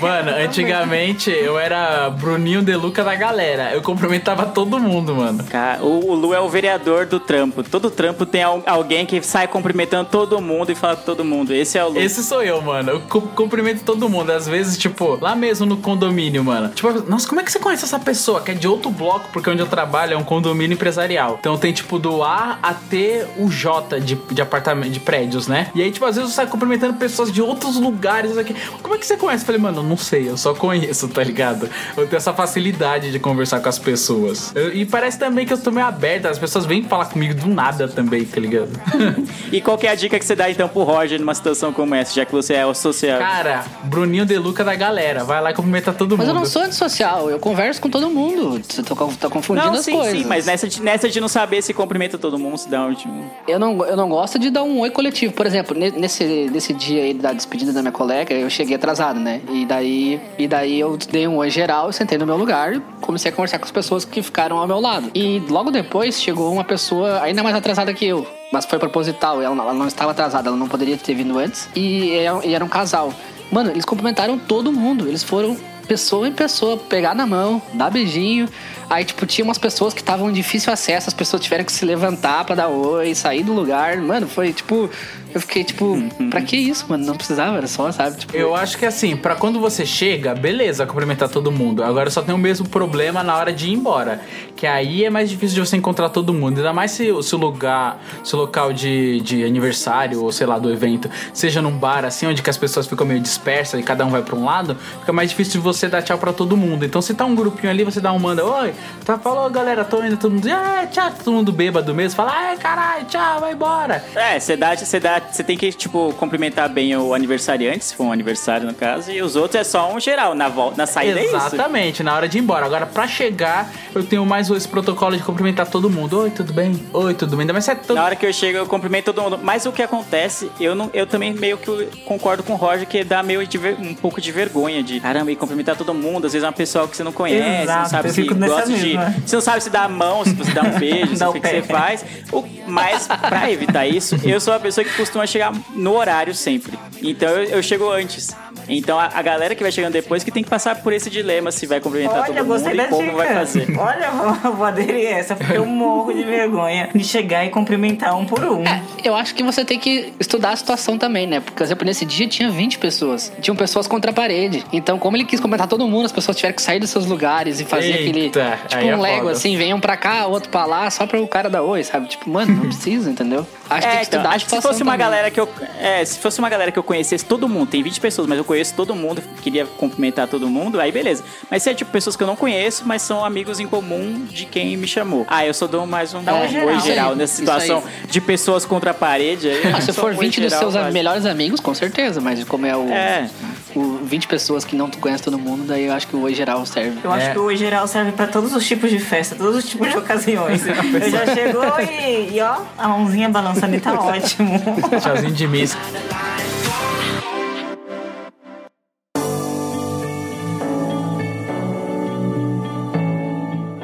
[0.00, 3.70] mano, antigamente eu era Bruninho De Luca da galera.
[3.72, 5.44] Eu cumprimentava todo mundo, mano.
[5.44, 7.62] Cara, o, o Lu é o vereador do trampo.
[7.62, 11.52] Todo trampo tem al- alguém que sai cumprimentando todo mundo e fala com todo mundo.
[11.54, 12.00] Esse é o Lu.
[12.00, 12.90] Esse sou eu, mano.
[12.92, 14.30] Eu cu- cumprimento todo mundo.
[14.32, 16.68] Às vezes, tipo, lá mesmo no condomínio, mano.
[16.68, 18.40] Tipo, nossa, como é que você conhece essa pessoa?
[18.40, 21.36] Que é de outro bloco, porque onde eu trabalho é um condomínio empresarial.
[21.40, 25.70] Então tem, tipo, do A até o J de, de apartamento, de prédios, né?
[25.74, 28.54] E aí, tipo, às vezes eu saio cumprimentando pessoas de outros lugares aqui.
[28.82, 29.42] Como é que você conhece?
[29.42, 31.68] Eu falei, mano, não sei, eu só conheço, tá ligado?
[31.96, 34.52] Eu tenho essa facilidade de conversar com as pessoas.
[34.54, 37.48] Eu- e parece também que eu tô meio aberta, as pessoas vêm falar comigo do
[37.48, 38.70] nada também, tá ligado?
[39.52, 41.94] E qual que é a dica que você dá então pro Roger numa situação como
[41.94, 43.18] essa, já que você é o social?
[43.18, 45.24] Cara, Bruninho De Luca da galera.
[45.24, 46.36] Vai lá e cumprimenta todo Mas mundo.
[46.36, 48.60] eu não sou antissocial, eu converso com todo mundo.
[48.68, 50.05] Você tá, tá confundindo não, as sim, coisas.
[50.10, 52.88] Sim, mas nessa de, nessa de não saber se cumprimenta todo mundo, se dá um
[52.88, 53.30] último.
[53.46, 55.32] Eu não, eu não gosto de dar um oi coletivo.
[55.32, 59.18] Por exemplo, ne- nesse, nesse dia aí da despedida da minha colega, eu cheguei atrasado,
[59.20, 59.40] né?
[59.50, 63.30] E daí, e daí eu dei um oi geral, sentei no meu lugar e comecei
[63.30, 65.10] a conversar com as pessoas que ficaram ao meu lado.
[65.14, 68.26] E logo depois chegou uma pessoa ainda mais atrasada que eu.
[68.52, 71.68] Mas foi proposital, ela, não- ela não estava atrasada, ela não poderia ter vindo antes.
[71.74, 73.12] E, era- e era um casal.
[73.50, 75.06] Mano, eles cumprimentaram todo mundo.
[75.06, 78.48] Eles foram pessoa em pessoa, pegar na mão, dar beijinho.
[78.88, 81.84] Aí, tipo, tinha umas pessoas que estavam em difícil acesso, as pessoas tiveram que se
[81.84, 83.96] levantar pra dar oi, sair do lugar.
[83.98, 84.88] Mano, foi tipo.
[85.34, 85.98] Eu fiquei tipo,
[86.30, 87.04] pra que isso, mano?
[87.04, 88.16] Não precisava, era só, sabe?
[88.16, 91.84] Tipo, Eu acho que assim, pra quando você chega, beleza, cumprimentar todo mundo.
[91.84, 94.22] Agora só tem o mesmo problema na hora de ir embora.
[94.54, 96.56] Que aí é mais difícil de você encontrar todo mundo.
[96.56, 100.58] Ainda mais se, se o lugar, se o local de, de aniversário, ou sei lá,
[100.58, 104.06] do evento, seja num bar assim, onde que as pessoas ficam meio dispersas e cada
[104.06, 106.82] um vai pra um lado, fica mais difícil de você dar tchau pra todo mundo.
[106.86, 108.72] Então se tá um grupinho ali, você dá um manda, oi,
[109.04, 112.56] tá, falou galera, tô indo, todo mundo, ah, tchau, todo mundo bêbado mesmo, fala, ai
[112.56, 114.04] caralho, tchau, vai embora.
[114.14, 118.04] É, você dá, você dá, você tem que, tipo, cumprimentar bem o aniversariante, se for
[118.04, 121.20] um aniversário no caso, e os outros é só um geral, na volta, na saída
[121.20, 121.36] é isso.
[121.36, 122.66] Exatamente, na hora de ir embora.
[122.66, 126.18] Agora, pra chegar, eu tenho mais esse protocolo de cumprimentar todo mundo.
[126.20, 126.80] Oi, tudo bem?
[126.92, 127.46] Oi, tudo bem?
[127.46, 127.96] Mas você é todo...
[127.96, 129.38] Na hora que eu chego, eu cumprimento todo mundo.
[129.42, 133.04] Mas o que acontece, eu não, eu também meio que concordo com o Roger que
[133.04, 136.26] dá meio de um pouco de vergonha de caramba, e cumprimentar todo mundo.
[136.26, 138.84] Às vezes é uma pessoa que você não conhece, Exato, não sabe eu nessa gosta
[138.86, 138.96] de.
[138.96, 139.14] mesma.
[139.26, 141.40] Você não sabe se dá a mão, se você dá um beijo, Dá se o
[141.40, 142.04] que, você faz.
[142.32, 146.78] O- mas pra evitar isso, eu sou uma pessoa que costuma chegar no horário sempre.
[147.02, 148.34] Então eu, eu chego antes.
[148.68, 151.50] Então a, a galera que vai chegando depois que tem que passar por esse dilema
[151.52, 153.16] se vai cumprimentar Olha, todo mundo e como dica.
[153.16, 153.66] vai fazer.
[153.78, 158.16] Olha, vou, vou aderir a essa, porque eu morro de vergonha de chegar e cumprimentar
[158.18, 158.64] um por um.
[159.04, 161.40] Eu acho que você tem que estudar a situação também, né?
[161.40, 163.32] Porque, por exemplo, nesse dia tinha 20 pessoas.
[163.40, 164.64] Tinham pessoas contra a parede.
[164.72, 167.60] Então, como ele quis comentar todo mundo, as pessoas tiveram que sair dos seus lugares
[167.60, 168.20] e fazer aquele.
[168.22, 169.32] Eita, Tipo aí é um Lego, foda.
[169.32, 172.08] assim, venham pra cá, outro pra lá, só pra o cara dar oi, sabe?
[172.08, 173.46] Tipo, mano, não precisa, entendeu?
[173.70, 175.06] Acho que tem É, que estudar então, a acho que se situação fosse uma também.
[175.06, 175.48] galera que eu.
[175.80, 178.44] É, se fosse uma galera que eu conhecesse todo mundo, tem 20 pessoas, mas eu
[178.44, 181.22] conheço todo mundo, queria cumprimentar todo mundo, aí beleza.
[181.50, 184.44] Mas se é tipo pessoas que eu não conheço, mas são amigos em comum de
[184.46, 185.24] quem me chamou.
[185.28, 186.80] Ah, eu só dou mais um, Dá um oi geral.
[186.80, 189.48] geral, nessa situação de pessoas contra a parede.
[189.48, 190.92] Aí, Ah, se for um oi 20 dos geral, seus vale.
[190.92, 193.28] melhores amigos, com certeza, mas como é o, É.
[193.74, 196.64] o 20 pessoas que não conhece todo mundo, daí eu acho que o oi geral
[196.66, 196.98] serve.
[197.04, 197.32] Eu acho É.
[197.32, 199.96] que o oi geral serve pra todos os tipos de festa, todos os tipos de
[199.98, 200.62] ocasiões.
[200.66, 204.58] Eu já chegou e, e ó, a mãozinha balançando e tá ótimo.
[205.00, 205.76] Tchauzinho de missa.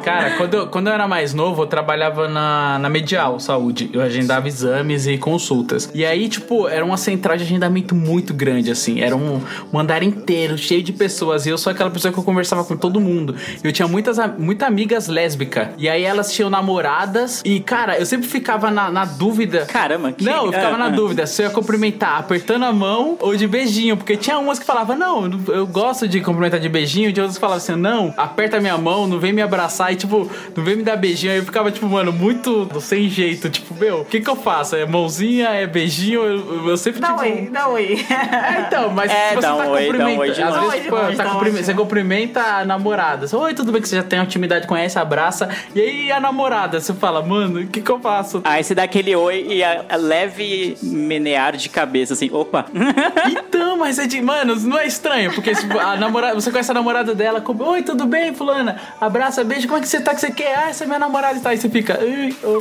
[0.03, 3.91] Cara, quando eu, quando eu era mais novo, eu trabalhava na, na Medial Saúde.
[3.93, 5.91] Eu agendava exames e consultas.
[5.95, 9.01] E aí, tipo, era uma central de agendamento muito grande, assim.
[9.01, 9.41] Era um,
[9.73, 11.47] um andar inteiro, cheio de pessoas.
[11.47, 13.35] E eu sou aquela pessoa que eu conversava com todo mundo.
[13.63, 15.69] Eu tinha muitas, muitas amigas lésbicas.
[15.79, 17.43] E aí elas tinham namoradas.
[17.45, 19.67] E, cara, eu sempre ficava na, na dúvida.
[19.67, 20.91] Caramba, que- Não, eu ficava Ah, na ah.
[20.91, 23.97] dúvida se eu ia cumprimentar apertando a mão ou de beijinho.
[23.97, 27.11] Porque tinha umas que falavam, não, eu gosto de cumprimentar de beijinho.
[27.11, 29.92] E de outras que falavam assim, não, aperta minha mão, não vem me abraçar.
[29.93, 31.33] E, tipo, não vem me dar beijinho.
[31.33, 33.49] Aí eu ficava, tipo, mano, muito sem jeito.
[33.51, 34.75] Tipo, meu, o que que eu faço?
[34.77, 36.23] É mãozinha, é beijinho?
[36.23, 37.21] Eu, eu sempre, Dá tipo...
[37.21, 38.05] oi, dá oi.
[38.11, 40.31] É, então, mas É, se você dá um tá oi, um cumprimentando.
[40.31, 41.65] às vezes, Oi tipo, tá cumprime- ótimo.
[41.65, 43.27] você cumprimenta a namorada.
[43.27, 45.49] Você, Oi, tudo bem que você já tem intimidade, conhece, abraça.
[45.75, 48.41] E aí a namorada, você fala, mano, o que que eu faço?
[48.45, 52.67] Aí você dá aquele oi e a, a leve menear de cabeça, assim, opa.
[53.31, 54.21] Então, mas é de.
[54.21, 57.83] Mano, não é estranho, porque se a namorada, você conhece a namorada dela, como, oi,
[57.83, 58.77] tudo bem, fulana?
[59.01, 60.15] Abraça, beijo, como é que você tá?
[60.15, 60.57] que você quer?
[60.57, 61.51] Ah, essa é minha namorada e tá.
[61.51, 61.99] Aí você fica.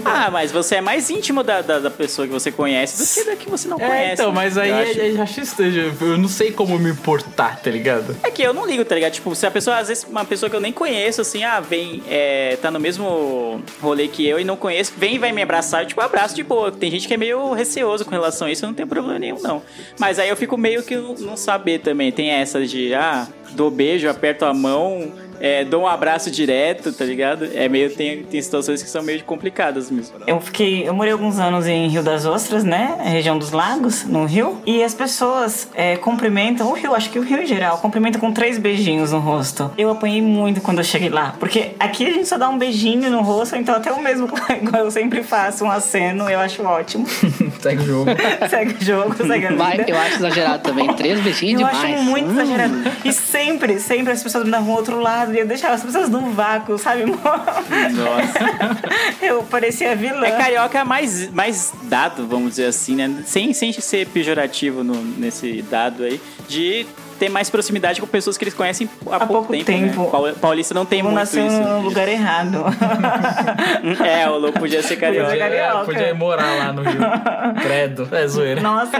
[0.05, 3.29] Ah, mas você é mais íntimo da, da, da pessoa que você conhece do que
[3.29, 4.13] da que você não É, conhece.
[4.13, 4.35] então, né?
[4.35, 4.99] mas aí Eu eu acho.
[5.01, 5.97] acho, acho estranho.
[6.01, 8.15] Eu não sei como me portar, tá ligado?
[8.23, 9.13] É que eu não ligo, tá ligado?
[9.13, 12.03] Tipo, se a pessoa, às vezes, uma pessoa que eu nem conheço, assim, ah, vem,
[12.09, 15.83] é, tá no mesmo rolê que eu e não conheço, vem e vai me abraçar,
[15.83, 16.71] eu, tipo, abraço de boa.
[16.71, 19.39] Tem gente que é meio receoso com relação a isso, eu não tenho problema nenhum,
[19.41, 19.61] não.
[19.99, 22.11] Mas aí eu fico meio que não não saber também.
[22.11, 25.11] Tem essa de, ah, dou beijo, aperto a mão,
[25.41, 27.49] é, dou um abraço direto, tá ligado?
[27.53, 30.17] É meio, tem, tem situações que são meio complicadas mesmo.
[30.27, 32.97] Eu fiquei, eu morei alguns anos em Rio das Ostras, né?
[33.03, 34.61] Região dos Lagos, no Rio.
[34.65, 38.31] E as pessoas é, cumprimentam, o Rio, acho que o Rio em geral, cumprimenta com
[38.31, 39.71] três beijinhos no rosto.
[39.77, 41.35] Eu apanhei muito quando eu cheguei lá.
[41.39, 44.27] Porque aqui a gente só dá um beijinho no rosto, então até o mesmo,
[44.61, 47.05] igual eu sempre faço, um aceno, eu acho ótimo.
[47.61, 48.11] Segue o jogo.
[48.49, 49.55] segue o jogo, segue a vida.
[49.63, 50.91] Vai, eu acho exagerado também.
[50.93, 51.93] Três beijinhos Eu demais.
[51.95, 52.33] acho muito Hum.
[52.33, 52.73] exagerado.
[53.05, 55.30] E sempre, sempre as pessoas me davam outro lado.
[55.35, 57.05] Eu deixava as pessoas num vácuo, sabe?
[57.05, 58.81] Nossa.
[59.21, 60.25] Eu parecia vilã.
[60.25, 63.23] É carioca mais, mais dado, vamos dizer assim, né?
[63.25, 66.85] Sem, sem ser pejorativo no- nesse dado aí, de
[67.21, 69.65] ter mais proximidade com pessoas que eles conhecem há, pouco, pouco tempo.
[69.65, 70.01] tempo.
[70.03, 70.07] né?
[70.11, 71.55] Paul- Paulista não tem Eu muito nasceu isso.
[71.61, 72.65] no lugar errado.
[74.05, 75.29] É, o louco podia ser carioca.
[75.31, 75.83] Podia.
[75.85, 76.99] Podia morar lá no Rio.
[77.61, 78.07] Credo.
[78.11, 78.61] É zoeira.
[78.61, 78.97] Nossa,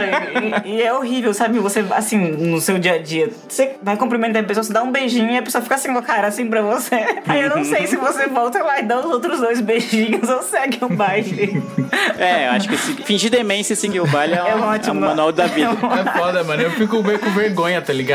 [0.64, 1.58] e, e é horrível, sabe?
[1.58, 4.92] Você, assim, no seu dia a dia, você vai cumprimentar a pessoa, você dá um
[4.92, 6.94] beijinho e a pessoa fica assim com a cara assim pra você.
[7.26, 10.42] Aí eu não sei se você volta lá e dá os outros dois beijinhos ou
[10.42, 11.62] segue o baile.
[12.18, 14.94] É, eu acho que esse, fingir demência e seguir o baile é, É um, ótimo.
[15.00, 15.70] é um manual da vida.
[15.70, 16.62] É foda, mano.
[16.62, 18.11] Eu fico meio com vergonha, tá ligado?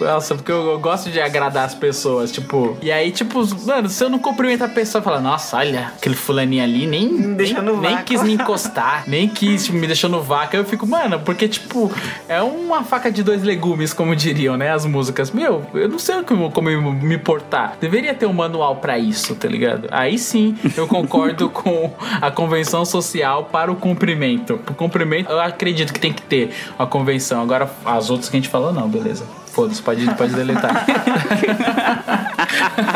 [0.00, 2.76] Nossa, porque eu, eu gosto de agradar as pessoas, tipo.
[2.82, 6.62] E aí, tipo, mano, se eu não cumprimentar a pessoa, fala, nossa, olha, aquele fulaninho
[6.64, 9.86] ali nem, Me deixou nem, no nem vácuo." quis me encostar, nem quis, tipo, me
[9.86, 10.56] deixou no vácuo.
[10.56, 11.90] Eu fico, mano, porque, tipo,
[12.28, 14.70] é uma faca de dois legumes, como diriam, né?
[14.72, 15.30] As músicas.
[15.30, 17.76] Meu, eu não sei como, como me- portar.
[17.80, 19.88] Deveria ter um manual pra isso, tá ligado?
[19.90, 24.60] Aí sim, eu concordo com a convenção social para o cumprimento.
[24.68, 27.40] O cumprimento, eu acredito que tem que ter a convenção.
[27.42, 29.24] Agora, as outras que a gente falou, não, beleza.
[29.56, 30.84] Foda-se, pode, pode deletar.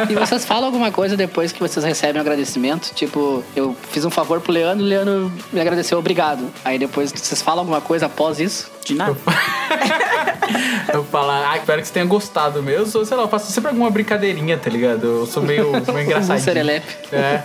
[0.09, 2.93] E vocês falam alguma coisa depois que vocês recebem um agradecimento?
[2.95, 6.51] Tipo, eu fiz um favor pro Leandro, o Leandro me agradeceu, obrigado.
[6.65, 8.71] Aí depois vocês falam alguma coisa após isso?
[8.85, 9.17] De nada.
[10.93, 12.99] eu falar, ah, espero que você tenha gostado mesmo.
[12.99, 15.05] Ou sei lá, eu faço sempre alguma brincadeirinha, tá ligado?
[15.07, 16.71] Eu sou meio, meio engraçadinho.
[16.71, 16.83] É.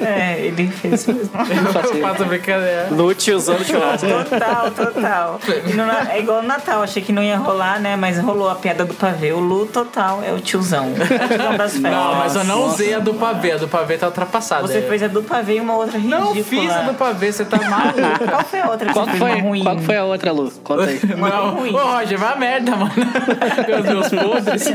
[0.02, 1.30] É, ele fez mesmo.
[1.36, 1.72] Eu
[2.02, 2.88] faço brincadeira.
[2.92, 4.08] Lute usando churrasco.
[4.30, 5.40] Total, total.
[5.74, 7.96] No é igual no Natal, achei que não ia rolar, né?
[7.96, 9.32] Mas rolou a piada do pavê.
[9.32, 10.92] O Lu total é o tiozão.
[10.92, 11.82] O tiozão das festas.
[11.92, 12.74] Não, mas eu não Nossa.
[12.76, 13.52] usei a do pavê.
[13.54, 14.68] A do pavê tá ultrapassada.
[14.68, 14.82] Você É.
[14.82, 16.26] fez a do pavê e uma outra ridícula.
[16.26, 18.26] Não fiz a do pavê, você tá maluco.
[18.30, 19.64] Qual foi a outra que Qual você fez foi, uma ruim?
[19.64, 20.52] qual foi a outra, Lu?
[20.64, 21.00] Conta aí.
[21.38, 21.74] Não, ruim.
[21.74, 22.92] ô Roger, vai a merda, mano.
[23.68, 24.66] Meus meus podres.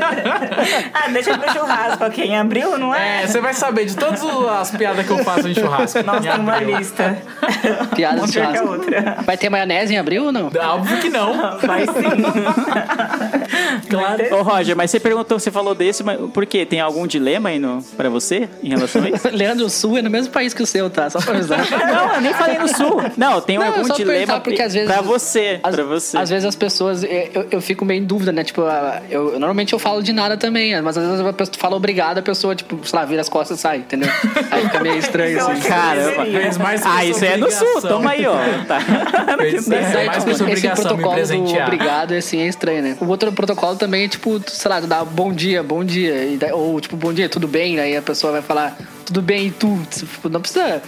[0.95, 3.23] Ah, deixa pro churrasco aqui em abril, não é?
[3.23, 6.03] É, você vai saber de todas as piadas que eu faço em churrasco.
[6.05, 7.19] Nossa, Em tem uma lista.
[7.95, 8.67] Piada Uma de churrasco.
[8.69, 9.17] outra.
[9.25, 10.47] Vai ter maionese em abril ou não?
[10.47, 11.59] Óbvio que não.
[11.59, 11.91] Vai sim.
[13.89, 14.35] claro.
[14.37, 16.65] Ô, Roger, mas você perguntou, você falou desse, mas por quê?
[16.67, 19.29] Tem algum dilema aí no, pra você em relação a isso?
[19.33, 21.09] Leandro, o Sul é no mesmo país que o seu, tá?
[21.11, 21.61] Só pra avisar.
[21.71, 23.01] Não, eu nem falei no sul.
[23.17, 25.61] Não, tem Não, algum dilema porque às vezes- pra você.
[25.63, 26.19] Às, pra você.
[26.19, 28.45] às vezes as pessoas, eu, eu fico meio em dúvida, né?
[28.45, 28.63] Tipo,
[29.11, 32.23] eu, normalmente eu falo de nada também, mas às vezes a pessoa fala obrigado, a
[32.23, 34.09] pessoa, tipo, sei lá, vira as costas e sai, entendeu?
[34.51, 35.61] Aí fica meio estranho, assim.
[35.63, 36.27] Caramba.
[36.59, 37.83] Mais que Ah, isso é no sul.
[37.83, 38.37] Toma aí, ó.
[38.67, 38.81] Tá.
[39.39, 42.97] Fez, Daí, é mais tipo, esse protocolo do obrigado, assim, é estranho, né?
[43.01, 46.15] O outro protocolo também é, tipo, sei lá, tu dá bom dia, bom dia.
[46.53, 47.79] ou, tipo, bom dia, tudo bem?
[47.79, 48.77] Aí a pessoa vai falar,
[49.13, 49.77] tudo bem, e tu?
[49.91, 50.81] Tipo, Não precisa...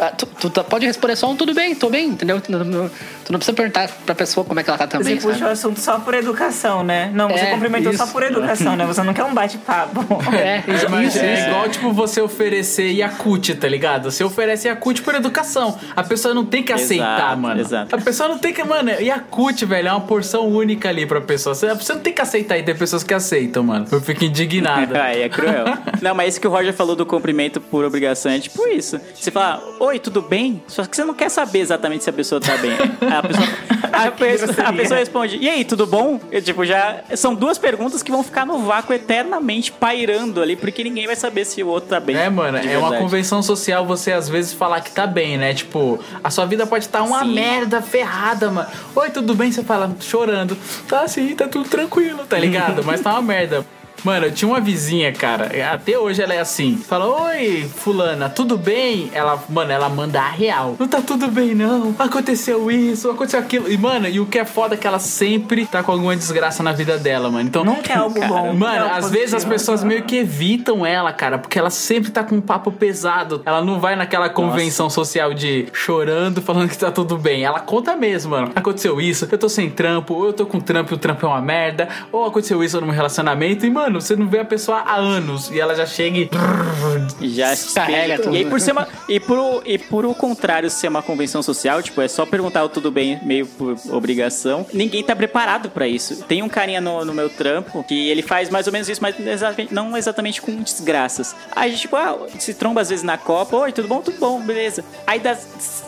[0.00, 2.40] ah, Tu, tu tá- pode responder só um tudo bem, tô bem, entendeu?
[2.40, 2.88] Tu não,
[3.24, 5.38] tu não precisa perguntar pra pessoa como é que ela tá Você também, puxa o
[5.38, 5.52] sabe?
[5.52, 7.10] assunto só por educação, né?
[7.14, 8.12] Não, você É, cumprimentou só isso.
[8.12, 8.84] por educação, né?
[8.86, 10.00] Você não quer um bate-papo.
[10.34, 11.48] É, É, isso, mas isso, é isso.
[11.48, 14.10] igual, tipo, você oferecer Yakut, tá ligado?
[14.10, 15.78] Você oferece Yakut por educação.
[15.94, 17.60] A pessoa não tem que Exato, aceitar, mano.
[17.60, 17.94] exato.
[17.94, 18.64] A pessoa não tem que...
[18.64, 21.54] Mano, Yakut, velho, é uma porção única ali pra pessoa.
[21.54, 23.86] Você, você não tem que aceitar e tem pessoas que aceitam, mano.
[23.92, 24.96] Eu fico indignado.
[24.98, 25.64] Aí é cruel.
[26.02, 29.00] Não, mas isso que o Roger falou do cumprimento por obrigação é tipo isso.
[29.14, 30.62] Você fala, oi, tudo bem?
[30.66, 32.72] Só que você não quer saber exatamente se a pessoa tá bem.
[32.72, 33.48] Aí A pessoa,
[33.92, 36.20] a pessoa, a pessoa responde, e aí, tudo bom?
[36.30, 37.02] Eu, tipo, já.
[37.16, 41.44] São duas perguntas que vão ficar no vácuo eternamente pairando ali, porque ninguém vai saber
[41.44, 42.16] se o outro tá bem.
[42.16, 45.54] É, mano, é uma convenção social você às vezes falar que tá bem, né?
[45.54, 47.34] Tipo, a sua vida pode estar uma Sim.
[47.34, 48.68] merda ferrada, mano.
[48.94, 49.50] Oi, tudo bem?
[49.52, 50.56] Você fala chorando.
[50.88, 52.84] Tá sim, tá tudo tranquilo, tá ligado?
[52.84, 53.64] Mas tá uma merda.
[54.04, 55.50] Mano, eu tinha uma vizinha, cara.
[55.72, 56.76] Até hoje ela é assim.
[56.76, 59.10] Fala, oi, fulana, tudo bem?
[59.12, 60.76] Ela, mano, ela manda a real.
[60.78, 61.94] Não tá tudo bem, não.
[61.98, 63.70] Aconteceu isso, aconteceu aquilo.
[63.70, 66.62] E, mano, e o que é foda é que ela sempre tá com alguma desgraça
[66.62, 67.48] na vida dela, mano.
[67.48, 68.52] Então, Nunca é algo bom.
[68.52, 72.10] nunca é Mano, às vezes as pessoas meio que evitam ela, cara, porque ela sempre
[72.10, 73.42] tá com um papo pesado.
[73.44, 77.44] Ela não vai naquela convenção social de chorando, falando que tá tudo bem.
[77.44, 78.52] Ela conta mesmo, mano.
[78.54, 81.28] Aconteceu isso, eu tô sem trampo, ou eu tô com trampo e o trampo é
[81.28, 83.64] uma merda, ou aconteceu isso no meu relacionamento.
[83.66, 87.28] E, mano, você não vê a pessoa há anos e ela já chega e.
[87.28, 88.34] Já Carrega tudo.
[88.34, 91.82] E aí, por ser uma, e, por, e por o contrário, ser uma convenção social,
[91.82, 94.66] tipo, é só perguntar o tudo bem, meio por obrigação.
[94.72, 96.24] Ninguém tá preparado pra isso.
[96.24, 99.18] Tem um carinha no, no meu trampo que ele faz mais ou menos isso, mas
[99.18, 101.34] exatamente- não exatamente com desgraças.
[101.54, 104.00] Aí a gente, tipo, ah, se tromba às vezes na Copa, oi, tudo bom?
[104.00, 104.84] Tudo bom, beleza.
[105.06, 105.36] Aí dá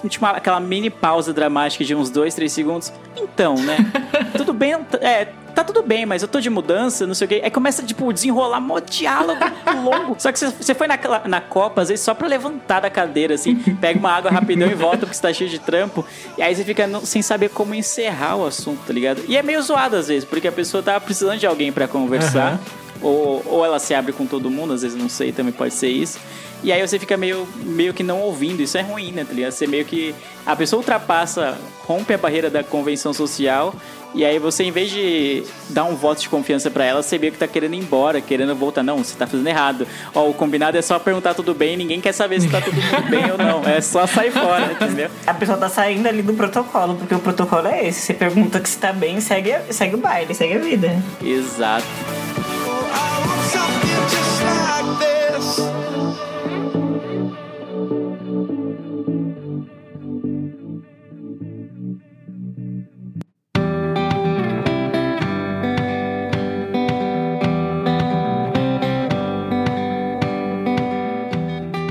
[0.08, 2.92] tipo, aquela mini pausa dramática de uns dois, três segundos.
[3.16, 3.76] Então, né?
[4.36, 5.28] tudo bem, é.
[5.60, 7.40] Tá tudo bem, mas eu tô de mudança, não sei o quê.
[7.44, 9.38] Aí começa, tipo, desenrolar mó diálogo
[9.84, 10.16] longo.
[10.18, 13.56] Só que você- foi na, na Copa, às vezes, só pra levantar da cadeira, assim.
[13.78, 16.02] Pega uma água rapidão e volta porque você tá cheio de trampo.
[16.38, 19.22] E aí você fica no- sem saber como encerrar o assunto, tá ligado?
[19.28, 22.58] E é meio zoado, às vezes, porque a pessoa tava precisando de alguém pra conversar.
[23.02, 25.88] Ou, ou ela se abre com todo mundo, às vezes, não sei, também pode ser
[25.88, 26.18] isso.
[26.62, 28.60] E aí você fica meio, meio que não ouvindo.
[28.60, 29.52] Isso é ruim, né, tá ligado?
[29.52, 30.14] Você meio que...
[30.44, 33.74] A pessoa ultrapassa, rompe a barreira da convenção social...
[34.12, 37.32] E aí você, em vez de dar um voto de confiança pra ela, você meio
[37.32, 38.82] que tá querendo ir embora, querendo voltar.
[38.82, 39.86] Não, você tá fazendo errado.
[40.12, 42.76] Ó, o combinado é só perguntar tudo bem, ninguém quer saber se tá tudo
[43.08, 43.62] bem ou não.
[43.64, 45.08] É só sair fora, entendeu?
[45.24, 48.00] A pessoa tá saindo ali do protocolo, porque o protocolo é esse.
[48.00, 51.00] Você pergunta que se tá bem, segue, segue o baile, segue a vida.
[51.22, 51.86] Exato.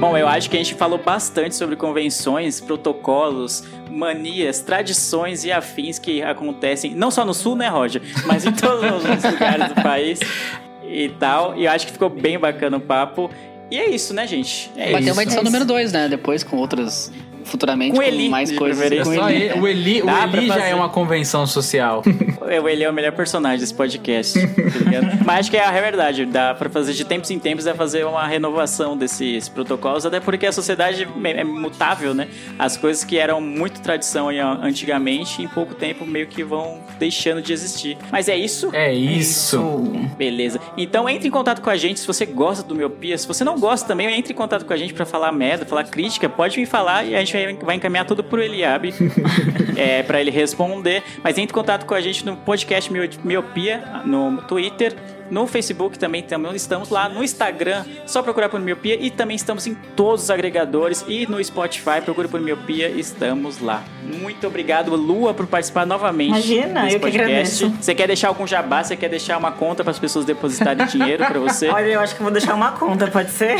[0.09, 5.99] Bom, eu acho que a gente falou bastante sobre convenções, protocolos, manias, tradições e afins
[5.99, 8.01] que acontecem, não só no sul, né, Roger?
[8.25, 10.19] Mas em todos os lugares do país
[10.83, 11.55] e tal.
[11.55, 13.29] E eu acho que ficou bem bacana o papo.
[13.69, 14.71] E é isso, né, gente?
[14.75, 15.13] É Vai ter isso.
[15.13, 16.09] uma edição número 2, né?
[16.09, 17.11] Depois com outras
[17.49, 18.91] futuramente Com com, Eli, mais de coisas.
[18.91, 18.97] É.
[18.97, 19.43] Com só Eli.
[19.43, 20.69] ele- o Eli, o Dá Eli já fazer.
[20.69, 22.03] é uma convenção social.
[22.47, 24.53] É, O Eli é o melhor personagem desse podcast, tá?
[25.25, 28.05] Mas acho que é a verdade, dá pra fazer de tempos em tempos, é fazer
[28.05, 32.27] uma renovação desses protocolos, até porque a sociedade é mutável, né?
[32.57, 37.41] As coisas que eram muito tradição aí antigamente, em pouco tempo meio que vão deixando
[37.41, 37.97] de existir.
[38.11, 38.69] Mas é isso?
[38.73, 39.59] É isso.
[40.17, 40.59] Beleza.
[40.77, 43.17] Então entre em contato com a gente se você gosta do Miopia.
[43.17, 45.83] Se você não gosta também, entre em contato com a gente pra falar merda, falar
[45.85, 46.27] crítica.
[46.29, 48.93] Pode me falar e a gente vai- encaminhar tudo pro Eliabe
[49.75, 51.03] é, para ele responder.
[51.23, 54.95] Mas entre em contato com a gente no podcast Mio- Miopia, no Twitter.
[55.29, 57.07] No Facebook também, também estamos lá.
[57.09, 58.97] No Instagram, só procurar por Miopia.
[58.99, 61.05] E também estamos em todos os agregadores.
[61.07, 62.89] E no Spotify, procure por Miopia.
[62.89, 63.83] Estamos lá.
[64.03, 66.29] Muito obrigado, Lua, por participar novamente.
[66.29, 67.23] Imagina, desse eu que podcast.
[67.23, 67.69] agradeço.
[67.79, 68.83] Você quer deixar algum jabá?
[68.83, 71.69] Você quer deixar uma conta para as pessoas depositarem dinheiro para você?
[71.69, 73.55] Olha, eu acho que vou deixar uma conta, pode ser?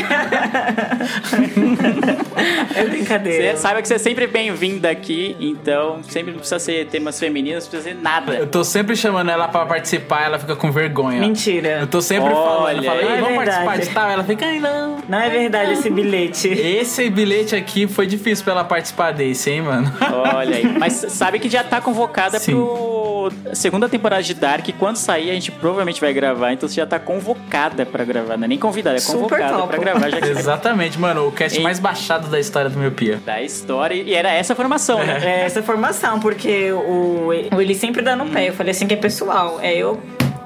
[2.74, 3.56] é brincadeira.
[3.56, 7.64] Você saiba que você é sempre bem-vinda aqui, então sempre não precisa ser temas femininos,
[7.64, 8.34] não precisa ser nada.
[8.34, 11.20] Eu tô sempre chamando ela pra participar, ela fica com vergonha.
[11.20, 11.59] Mentira.
[11.68, 13.64] Eu tô sempre falando, Olha, fala, "Ei, é vamos verdade.
[13.64, 14.10] participar de tal?
[14.10, 14.98] Ela fica, ai não.
[15.08, 16.48] Não é verdade esse bilhete.
[16.48, 19.92] Esse bilhete aqui foi difícil pra ela participar desse, hein, mano?
[20.34, 20.66] Olha aí.
[20.78, 22.52] Mas sabe que já tá convocada Sim.
[22.52, 24.66] pro segunda temporada de Dark.
[24.68, 26.52] e Quando sair, a gente provavelmente vai gravar.
[26.52, 28.36] Então você já tá convocada pra gravar.
[28.36, 30.08] Não é nem convidada, é convocada pra gravar.
[30.10, 31.26] Já que Exatamente, mano.
[31.28, 31.62] O cast Ei.
[31.62, 33.20] mais baixado da história do Miopia.
[33.24, 33.94] da história.
[33.94, 35.20] E era essa a formação, né?
[35.22, 38.48] É essa formação, porque o, o ele sempre dá no pé.
[38.48, 39.58] Eu falei assim que é pessoal.
[39.62, 40.00] É eu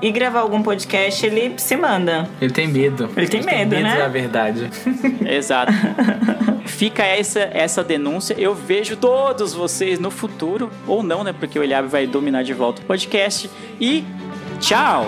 [0.04, 2.28] ir gravar algum podcast, ele se manda.
[2.40, 3.08] Ele tem medo.
[3.16, 3.96] Ele tem medo, né?
[3.96, 4.70] da verdade.
[5.26, 5.72] Exato.
[6.66, 8.34] Fica essa, essa denúncia.
[8.38, 11.32] Eu vejo todos vocês no futuro, ou não, né?
[11.32, 13.50] Porque o Eliabe vai dominar de volta o podcast.
[13.80, 14.04] E
[14.60, 15.06] tchau!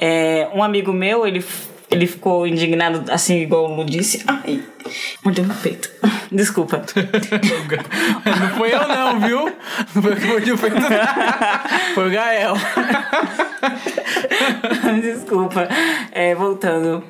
[0.00, 1.44] É, um amigo meu, ele,
[1.90, 4.22] ele ficou indignado, assim, igual o Lu disse.
[4.26, 4.62] Ai,
[5.24, 5.90] mordeu meu peito.
[6.30, 6.82] Desculpa.
[8.40, 9.44] Não foi eu não, viu?
[9.94, 10.76] Não foi eu que mordi o peito.
[11.94, 12.54] Foi o Gael.
[15.02, 15.68] Desculpa.
[16.12, 17.04] É, voltando.